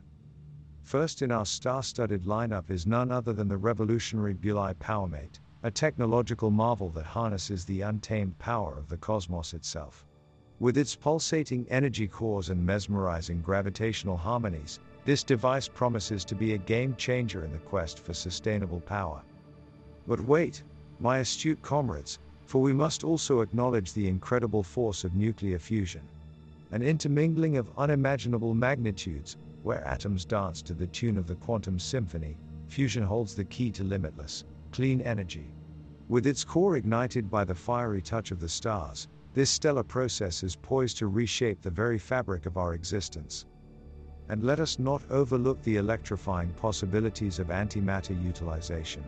First 0.81 1.21
in 1.21 1.31
our 1.31 1.45
star 1.45 1.81
studded 1.83 2.23
lineup 2.23 2.69
is 2.69 2.85
none 2.85 3.11
other 3.11 3.31
than 3.31 3.47
the 3.47 3.57
revolutionary 3.57 4.33
Bulleye 4.33 4.73
PowerMate, 4.73 5.39
a 5.63 5.71
technological 5.71 6.51
marvel 6.51 6.89
that 6.89 7.05
harnesses 7.05 7.63
the 7.63 7.81
untamed 7.81 8.37
power 8.37 8.77
of 8.77 8.89
the 8.89 8.97
cosmos 8.97 9.53
itself. 9.53 10.05
With 10.59 10.77
its 10.77 10.95
pulsating 10.95 11.65
energy 11.69 12.07
cores 12.07 12.49
and 12.49 12.65
mesmerizing 12.65 13.41
gravitational 13.41 14.17
harmonies, 14.17 14.79
this 15.05 15.23
device 15.23 15.67
promises 15.67 16.25
to 16.25 16.35
be 16.35 16.53
a 16.53 16.57
game 16.57 16.95
changer 16.95 17.45
in 17.45 17.51
the 17.51 17.57
quest 17.59 17.99
for 17.99 18.13
sustainable 18.13 18.81
power. 18.81 19.21
But 20.05 20.19
wait, 20.21 20.63
my 20.99 21.19
astute 21.19 21.61
comrades, 21.61 22.19
for 22.45 22.61
we 22.61 22.73
must 22.73 23.03
also 23.03 23.41
acknowledge 23.41 23.93
the 23.93 24.07
incredible 24.07 24.63
force 24.63 25.03
of 25.03 25.15
nuclear 25.15 25.59
fusion. 25.59 26.01
An 26.71 26.81
intermingling 26.81 27.57
of 27.57 27.69
unimaginable 27.77 28.53
magnitudes, 28.53 29.37
where 29.63 29.87
atoms 29.87 30.25
dance 30.25 30.61
to 30.63 30.73
the 30.73 30.87
tune 30.87 31.17
of 31.17 31.27
the 31.27 31.35
quantum 31.35 31.79
symphony, 31.79 32.37
fusion 32.67 33.03
holds 33.03 33.35
the 33.35 33.45
key 33.45 33.71
to 33.71 33.83
limitless, 33.83 34.43
clean 34.71 35.01
energy. 35.01 35.51
With 36.09 36.27
its 36.27 36.43
core 36.43 36.75
ignited 36.75 37.29
by 37.29 37.45
the 37.45 37.55
fiery 37.55 38.01
touch 38.01 38.31
of 38.31 38.39
the 38.39 38.49
stars, 38.49 39.07
this 39.33 39.49
stellar 39.49 39.83
process 39.83 40.43
is 40.43 40.55
poised 40.55 40.97
to 40.97 41.07
reshape 41.07 41.61
the 41.61 41.69
very 41.69 41.97
fabric 41.97 42.45
of 42.45 42.57
our 42.57 42.73
existence. 42.73 43.45
And 44.29 44.43
let 44.43 44.59
us 44.59 44.79
not 44.79 45.01
overlook 45.09 45.61
the 45.63 45.77
electrifying 45.77 46.49
possibilities 46.53 47.39
of 47.39 47.47
antimatter 47.47 48.21
utilization. 48.23 49.03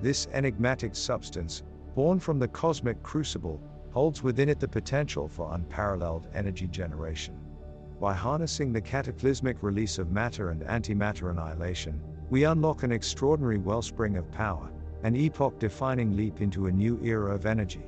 This 0.00 0.26
enigmatic 0.32 0.96
substance, 0.96 1.62
born 1.94 2.18
from 2.18 2.38
the 2.38 2.48
cosmic 2.48 3.02
crucible, 3.02 3.60
holds 3.92 4.22
within 4.22 4.48
it 4.48 4.58
the 4.58 4.68
potential 4.68 5.28
for 5.28 5.54
unparalleled 5.54 6.26
energy 6.34 6.66
generation. 6.66 7.38
By 8.00 8.14
harnessing 8.14 8.72
the 8.72 8.80
cataclysmic 8.80 9.62
release 9.62 9.98
of 9.98 10.10
matter 10.10 10.50
and 10.50 10.62
antimatter 10.62 11.30
annihilation, 11.30 12.00
we 12.30 12.44
unlock 12.44 12.82
an 12.82 12.92
extraordinary 12.92 13.58
wellspring 13.58 14.16
of 14.16 14.30
power, 14.32 14.70
an 15.02 15.14
epoch 15.14 15.58
defining 15.58 16.16
leap 16.16 16.40
into 16.40 16.66
a 16.66 16.72
new 16.72 16.98
era 17.02 17.34
of 17.34 17.44
energy. 17.44 17.84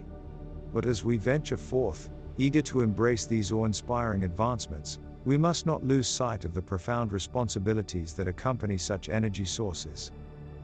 But 0.72 0.84
as 0.84 1.04
we 1.04 1.16
venture 1.16 1.56
forth, 1.56 2.10
eager 2.36 2.62
to 2.62 2.80
embrace 2.80 3.26
these 3.26 3.52
awe 3.52 3.64
inspiring 3.64 4.24
advancements, 4.24 4.98
we 5.24 5.38
must 5.38 5.64
not 5.64 5.84
lose 5.84 6.06
sight 6.06 6.44
of 6.44 6.52
the 6.52 6.60
profound 6.60 7.12
responsibilities 7.12 8.12
that 8.14 8.28
accompany 8.28 8.76
such 8.76 9.08
energy 9.08 9.44
sources. 9.44 10.12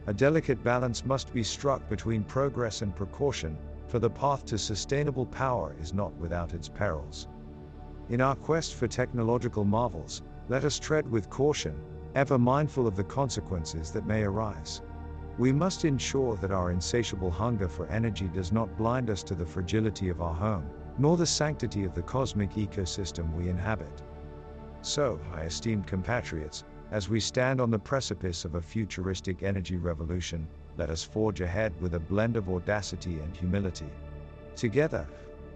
A 0.06 0.14
delicate 0.14 0.64
balance 0.64 1.04
must 1.04 1.32
be 1.32 1.42
struck 1.42 1.88
between 1.88 2.24
progress 2.24 2.82
and 2.82 2.94
precaution, 2.94 3.58
for 3.86 3.98
the 3.98 4.08
path 4.08 4.44
to 4.46 4.56
sustainable 4.56 5.26
power 5.26 5.74
is 5.80 5.92
not 5.92 6.14
without 6.16 6.54
its 6.54 6.68
perils. 6.68 7.28
In 8.08 8.20
our 8.20 8.34
quest 8.34 8.74
for 8.74 8.88
technological 8.88 9.64
marvels, 9.64 10.22
let 10.48 10.64
us 10.64 10.78
tread 10.78 11.08
with 11.08 11.28
caution, 11.28 11.74
ever 12.14 12.38
mindful 12.38 12.86
of 12.86 12.96
the 12.96 13.04
consequences 13.04 13.92
that 13.92 14.06
may 14.06 14.22
arise. 14.22 14.80
We 15.38 15.52
must 15.52 15.84
ensure 15.84 16.36
that 16.36 16.50
our 16.50 16.70
insatiable 16.70 17.30
hunger 17.30 17.68
for 17.68 17.86
energy 17.86 18.28
does 18.28 18.52
not 18.52 18.76
blind 18.76 19.10
us 19.10 19.22
to 19.24 19.34
the 19.34 19.46
fragility 19.46 20.08
of 20.08 20.20
our 20.20 20.34
home, 20.34 20.68
nor 20.98 21.16
the 21.16 21.26
sanctity 21.26 21.84
of 21.84 21.94
the 21.94 22.02
cosmic 22.02 22.50
ecosystem 22.54 23.32
we 23.34 23.48
inhabit. 23.48 24.02
So, 24.82 25.20
my 25.30 25.42
esteemed 25.42 25.86
compatriots, 25.86 26.64
as 26.90 27.08
we 27.08 27.20
stand 27.20 27.60
on 27.60 27.70
the 27.70 27.78
precipice 27.78 28.44
of 28.44 28.54
a 28.54 28.60
futuristic 28.60 29.42
energy 29.42 29.76
revolution, 29.76 30.46
let 30.76 30.90
us 30.90 31.04
forge 31.04 31.40
ahead 31.40 31.72
with 31.80 31.94
a 31.94 32.00
blend 32.00 32.36
of 32.36 32.48
audacity 32.48 33.18
and 33.20 33.36
humility. 33.36 33.90
Together, 34.56 35.06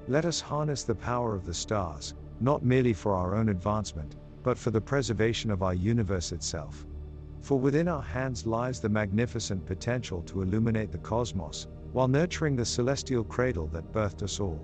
let 0.06 0.24
us 0.24 0.40
harness 0.40 0.82
the 0.82 0.94
power 0.94 1.34
of 1.34 1.44
the 1.44 1.54
stars, 1.54 2.14
not 2.40 2.64
merely 2.64 2.92
for 2.92 3.14
our 3.14 3.34
own 3.34 3.48
advancement, 3.48 4.16
but 4.42 4.58
for 4.58 4.70
the 4.70 4.80
preservation 4.80 5.50
of 5.50 5.62
our 5.62 5.74
universe 5.74 6.32
itself. 6.32 6.86
For 7.40 7.58
within 7.58 7.88
our 7.88 8.02
hands 8.02 8.46
lies 8.46 8.80
the 8.80 8.88
magnificent 8.88 9.66
potential 9.66 10.22
to 10.22 10.42
illuminate 10.42 10.92
the 10.92 10.98
cosmos, 10.98 11.68
while 11.92 12.08
nurturing 12.08 12.56
the 12.56 12.64
celestial 12.64 13.24
cradle 13.24 13.66
that 13.68 13.92
birthed 13.92 14.22
us 14.22 14.40
all. 14.40 14.60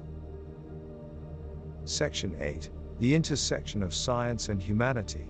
Section 1.85 2.37
8 2.41 2.71
the 3.01 3.15
intersection 3.15 3.83
of 3.83 3.95
science 3.95 4.51
and 4.51 4.63
humanity. 4.63 5.27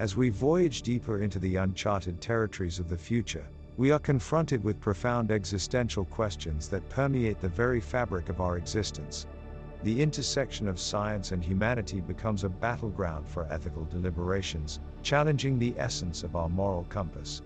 As 0.00 0.16
we 0.16 0.30
voyage 0.30 0.80
deeper 0.80 1.18
into 1.18 1.38
the 1.38 1.56
uncharted 1.56 2.22
territories 2.22 2.78
of 2.78 2.88
the 2.88 2.96
future, 2.96 3.44
we 3.76 3.90
are 3.90 3.98
confronted 3.98 4.64
with 4.64 4.80
profound 4.80 5.30
existential 5.30 6.06
questions 6.06 6.68
that 6.70 6.88
permeate 6.88 7.38
the 7.42 7.50
very 7.50 7.82
fabric 7.82 8.30
of 8.30 8.40
our 8.40 8.56
existence. 8.56 9.26
The 9.82 10.00
intersection 10.00 10.68
of 10.68 10.80
science 10.80 11.32
and 11.32 11.44
humanity 11.44 12.00
becomes 12.00 12.44
a 12.44 12.48
battleground 12.48 13.28
for 13.28 13.46
ethical 13.52 13.84
deliberations, 13.84 14.80
challenging 15.02 15.58
the 15.58 15.74
essence 15.76 16.22
of 16.22 16.34
our 16.34 16.48
moral 16.48 16.84
compass. 16.84 17.42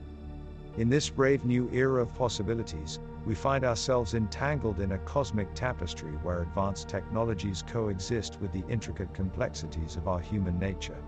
In 0.76 0.88
this 0.88 1.10
brave 1.10 1.44
new 1.44 1.68
era 1.72 2.00
of 2.02 2.14
possibilities, 2.14 3.00
we 3.26 3.34
find 3.34 3.64
ourselves 3.64 4.14
entangled 4.14 4.78
in 4.78 4.92
a 4.92 4.98
cosmic 4.98 5.52
tapestry 5.54 6.12
where 6.22 6.42
advanced 6.42 6.88
technologies 6.88 7.64
coexist 7.66 8.40
with 8.40 8.52
the 8.52 8.62
intricate 8.68 9.12
complexities 9.12 9.96
of 9.96 10.06
our 10.06 10.20
human 10.20 10.56
nature. 10.60 10.98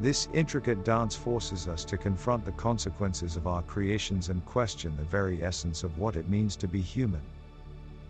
This 0.00 0.28
intricate 0.34 0.84
dance 0.84 1.14
forces 1.14 1.68
us 1.68 1.84
to 1.84 1.96
confront 1.96 2.44
the 2.44 2.52
consequences 2.52 3.36
of 3.36 3.46
our 3.46 3.62
creations 3.62 4.28
and 4.28 4.44
question 4.44 4.96
the 4.96 5.04
very 5.04 5.42
essence 5.42 5.84
of 5.84 5.98
what 5.98 6.16
it 6.16 6.28
means 6.28 6.56
to 6.56 6.68
be 6.68 6.80
human. 6.80 7.22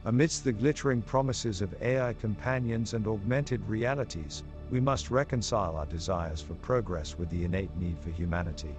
Amidst 0.07 0.45
the 0.45 0.53
glittering 0.53 1.03
promises 1.03 1.61
of 1.61 1.75
AI 1.83 2.15
companions 2.15 2.95
and 2.95 3.07
augmented 3.07 3.67
realities, 3.69 4.43
we 4.71 4.81
must 4.81 5.11
reconcile 5.11 5.77
our 5.77 5.87
desires 5.87 6.41
for 6.41 6.55
progress 6.55 7.19
with 7.19 7.29
the 7.31 7.45
innate 7.45 7.75
need 7.77 7.99
for 7.99 8.11
humanity. 8.11 8.75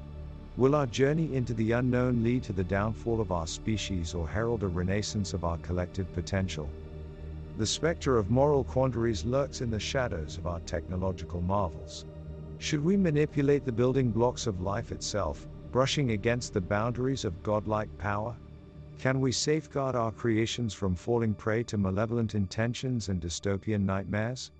Will 0.57 0.73
our 0.73 0.87
journey 0.87 1.35
into 1.35 1.53
the 1.53 1.73
unknown 1.73 2.23
lead 2.23 2.43
to 2.43 2.53
the 2.53 2.63
downfall 2.63 3.21
of 3.21 3.31
our 3.31 3.45
species 3.45 4.13
or 4.13 4.27
herald 4.27 4.63
a 4.63 4.67
renaissance 4.67 5.33
of 5.33 5.43
our 5.43 5.57
collective 5.57 6.11
potential? 6.13 6.69
The 7.57 7.65
specter 7.67 8.17
of 8.17 8.31
moral 8.31 8.63
quandaries 8.63 9.25
lurks 9.25 9.61
in 9.61 9.69
the 9.69 9.79
shadows 9.79 10.37
of 10.37 10.47
our 10.47 10.59
technological 10.61 11.41
marvels. 11.41 12.05
Should 12.57 12.83
we 12.83 12.97
manipulate 12.97 13.65
the 13.65 13.71
building 13.71 14.11
blocks 14.11 14.47
of 14.47 14.61
life 14.61 14.91
itself, 14.91 15.47
brushing 15.71 16.11
against 16.11 16.53
the 16.53 16.61
boundaries 16.61 17.25
of 17.25 17.43
godlike 17.43 17.95
power? 17.97 18.35
Can 18.97 19.19
we 19.19 19.31
safeguard 19.31 19.95
our 19.95 20.11
creations 20.11 20.73
from 20.73 20.95
falling 20.95 21.33
prey 21.33 21.63
to 21.63 21.77
malevolent 21.77 22.33
intentions 22.33 23.09
and 23.09 23.21
dystopian 23.21 23.85
nightmares? 23.85 24.51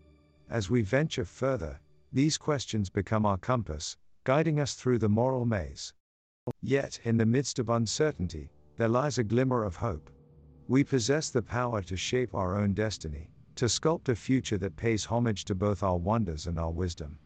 As 0.50 0.70
we 0.70 0.82
venture 0.82 1.26
further, 1.26 1.80
these 2.12 2.38
questions 2.38 2.90
become 2.90 3.26
our 3.26 3.38
compass, 3.38 3.98
guiding 4.24 4.60
us 4.60 4.76
through 4.76 5.00
the 5.00 5.10
moral 5.10 5.46
maze. 5.46 5.94
Yet, 6.62 7.00
in 7.06 7.18
the 7.18 7.26
midst 7.26 7.60
of 7.60 7.70
uncertainty, 7.70 8.52
there 8.78 8.90
lies 8.90 9.18
a 9.18 9.24
glimmer 9.24 9.64
of 9.64 9.78
hope. 9.78 10.10
We 10.68 10.84
possess 10.84 11.30
the 11.30 11.42
power 11.42 11.82
to 11.84 11.98
shape 11.98 12.36
our 12.36 12.56
own 12.60 12.74
destiny, 12.74 13.32
to 13.56 13.66
sculpt 13.66 14.10
a 14.10 14.16
future 14.16 14.58
that 14.58 14.76
pays 14.76 15.06
homage 15.06 15.46
to 15.46 15.56
both 15.56 15.82
our 15.82 15.98
wonders 15.98 16.46
and 16.46 16.60
our 16.60 16.72
wisdom. 16.72 17.18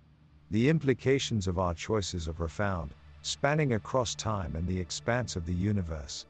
The 0.52 0.68
implications 0.68 1.48
of 1.48 1.60
our 1.60 1.76
choices 1.76 2.28
are 2.28 2.34
profound, 2.34 2.96
spanning 3.22 3.74
across 3.74 4.16
time 4.16 4.56
and 4.56 4.68
the 4.68 4.80
expanse 4.80 5.36
of 5.36 5.46
the 5.46 5.54
universe. 5.54 6.26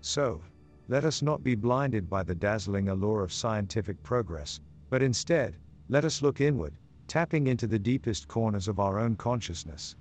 So, 0.00 0.40
let 0.88 1.04
us 1.04 1.22
not 1.22 1.44
be 1.44 1.54
blinded 1.54 2.10
by 2.10 2.24
the 2.24 2.34
dazzling 2.34 2.88
allure 2.88 3.22
of 3.22 3.32
scientific 3.32 4.02
progress, 4.02 4.60
but 4.90 5.00
instead, 5.00 5.54
let 5.88 6.04
us 6.04 6.22
look 6.22 6.40
inward, 6.40 6.72
tapping 7.06 7.46
into 7.46 7.68
the 7.68 7.78
deepest 7.78 8.26
corners 8.26 8.66
of 8.66 8.80
our 8.80 8.98
own 8.98 9.14
consciousness. 9.14 9.94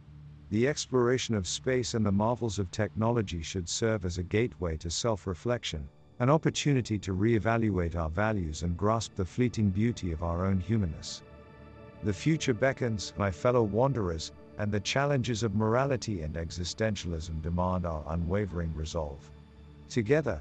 The 0.49 0.67
exploration 0.67 1.35
of 1.35 1.47
space 1.47 1.93
and 1.93 2.03
the 2.03 2.11
marvels 2.11 2.57
of 2.57 2.71
technology 2.71 3.43
should 3.43 3.69
serve 3.69 4.05
as 4.05 4.17
a 4.17 4.23
gateway 4.23 4.77
to 4.77 4.89
self 4.89 5.27
reflection, 5.27 5.87
an 6.19 6.31
opportunity 6.31 6.97
to 6.97 7.13
re-evaluate 7.13 7.95
our 7.95 8.09
values 8.09 8.63
and 8.63 8.75
grasp 8.75 9.13
the 9.15 9.25
fleeting 9.25 9.69
beauty 9.69 10.11
of 10.11 10.23
our 10.23 10.45
own 10.45 10.59
humanness. 10.59 11.21
The 12.05 12.13
future 12.13 12.53
beckons, 12.53 13.13
my 13.17 13.31
fellow 13.31 13.63
wanderers, 13.63 14.31
and 14.59 14.71
the 14.71 14.79
challenges 14.79 15.41
of 15.41 15.55
morality 15.55 16.21
and 16.21 16.35
existentialism 16.35 17.41
demand 17.41 17.83
our 17.87 18.03
unwavering 18.09 18.75
resolve. 18.75 19.31
Together, 19.89 20.39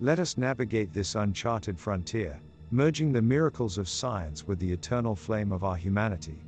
let 0.00 0.20
us 0.20 0.36
navigate 0.36 0.92
this 0.92 1.14
uncharted 1.14 1.78
frontier, 1.80 2.38
merging 2.70 3.10
the 3.10 3.22
miracles 3.22 3.78
of 3.78 3.88
science 3.88 4.46
with 4.46 4.58
the 4.58 4.70
eternal 4.70 5.14
flame 5.14 5.50
of 5.50 5.64
our 5.64 5.76
humanity. 5.76 6.44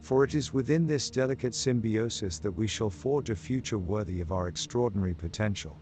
For 0.00 0.24
it 0.24 0.34
is 0.34 0.54
within 0.54 0.86
this 0.86 1.10
delicate 1.10 1.54
symbiosis 1.54 2.38
that 2.38 2.52
we 2.52 2.66
shall 2.66 2.88
forge 2.88 3.28
a 3.28 3.36
future 3.36 3.78
worthy 3.78 4.22
of 4.22 4.32
our 4.32 4.48
extraordinary 4.48 5.12
potential. 5.12 5.78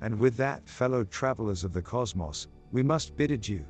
And 0.00 0.18
with 0.18 0.38
that, 0.38 0.66
fellow 0.66 1.04
travelers 1.04 1.64
of 1.64 1.74
the 1.74 1.82
cosmos, 1.82 2.48
we 2.72 2.82
must 2.82 3.14
bid 3.14 3.30
adieu. 3.30 3.66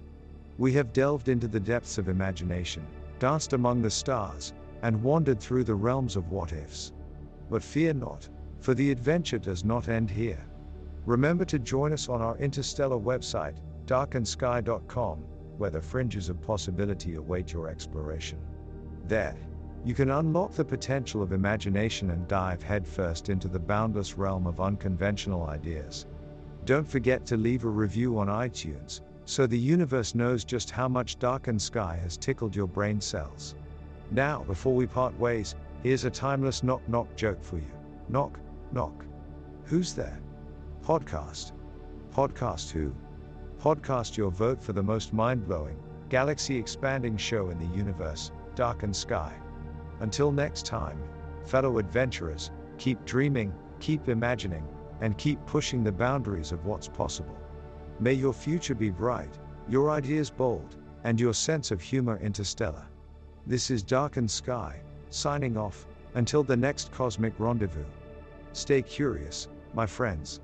We 0.56 0.72
have 0.74 0.92
delved 0.92 1.28
into 1.28 1.48
the 1.48 1.58
depths 1.60 1.98
of 1.98 2.08
imagination, 2.08 2.86
danced 3.18 3.54
among 3.54 3.82
the 3.82 3.90
stars, 3.90 4.52
and 4.82 5.02
wandered 5.02 5.40
through 5.40 5.64
the 5.64 5.74
realms 5.74 6.14
of 6.14 6.30
what 6.30 6.52
ifs. 6.52 6.92
But 7.50 7.62
fear 7.62 7.92
not, 7.92 8.28
for 8.60 8.74
the 8.74 8.90
adventure 8.90 9.38
does 9.38 9.64
not 9.64 9.88
end 9.88 10.10
here. 10.10 10.44
Remember 11.06 11.44
to 11.44 11.58
join 11.58 11.92
us 11.92 12.08
on 12.08 12.22
our 12.22 12.36
interstellar 12.38 12.98
website, 12.98 13.56
darkensky.com, 13.86 15.18
where 15.58 15.70
the 15.70 15.82
fringes 15.82 16.28
of 16.28 16.40
possibility 16.40 17.16
await 17.16 17.52
your 17.52 17.68
exploration. 17.68 18.38
There, 19.06 19.36
you 19.84 19.94
can 19.94 20.10
unlock 20.10 20.52
the 20.52 20.64
potential 20.64 21.22
of 21.22 21.32
imagination 21.32 22.10
and 22.10 22.26
dive 22.26 22.62
headfirst 22.62 23.28
into 23.28 23.48
the 23.48 23.58
boundless 23.58 24.16
realm 24.16 24.46
of 24.46 24.60
unconventional 24.60 25.44
ideas. 25.46 26.06
Don't 26.64 26.88
forget 26.88 27.26
to 27.26 27.36
leave 27.36 27.64
a 27.64 27.68
review 27.68 28.18
on 28.18 28.28
iTunes, 28.28 29.02
so 29.24 29.46
the 29.46 29.58
universe 29.58 30.14
knows 30.14 30.44
just 30.44 30.70
how 30.70 30.88
much 30.88 31.18
darkened 31.18 31.60
sky 31.60 31.98
has 32.02 32.16
tickled 32.16 32.54
your 32.54 32.66
brain 32.66 33.00
cells. 33.00 33.54
Now, 34.10 34.44
before 34.44 34.74
we 34.74 34.86
part 34.86 35.18
ways, 35.18 35.54
here's 35.82 36.04
a 36.04 36.10
timeless 36.10 36.62
knock 36.62 36.86
knock 36.88 37.14
joke 37.16 37.42
for 37.42 37.56
you. 37.56 37.70
Knock, 38.08 38.38
knock. 38.72 39.04
Who's 39.64 39.94
there? 39.94 40.20
Podcast. 40.84 41.52
Podcast 42.14 42.70
who? 42.70 42.94
Podcast 43.58 44.16
your 44.16 44.30
vote 44.30 44.62
for 44.62 44.74
the 44.74 44.82
most 44.82 45.14
mind 45.14 45.46
blowing, 45.46 45.78
galaxy 46.10 46.58
expanding 46.58 47.16
show 47.16 47.48
in 47.48 47.58
the 47.58 47.76
universe, 47.76 48.30
Darkened 48.54 48.94
Sky. 48.94 49.32
Until 50.00 50.30
next 50.30 50.66
time, 50.66 50.98
fellow 51.46 51.78
adventurers, 51.78 52.50
keep 52.76 53.02
dreaming, 53.06 53.54
keep 53.80 54.08
imagining, 54.08 54.66
and 55.00 55.16
keep 55.16 55.44
pushing 55.46 55.82
the 55.82 55.92
boundaries 55.92 56.52
of 56.52 56.66
what's 56.66 56.88
possible. 56.88 57.36
May 58.04 58.12
your 58.12 58.34
future 58.34 58.74
be 58.74 58.90
bright, 58.90 59.30
your 59.66 59.90
ideas 59.90 60.28
bold, 60.28 60.76
and 61.04 61.18
your 61.18 61.32
sense 61.32 61.70
of 61.70 61.80
humor 61.80 62.18
interstellar. 62.22 62.84
This 63.46 63.70
is 63.70 63.82
Darkened 63.82 64.30
Sky, 64.30 64.78
signing 65.08 65.56
off, 65.56 65.86
until 66.12 66.42
the 66.42 66.54
next 66.54 66.92
cosmic 66.92 67.32
rendezvous. 67.38 67.86
Stay 68.52 68.82
curious, 68.82 69.48
my 69.72 69.86
friends. 69.86 70.40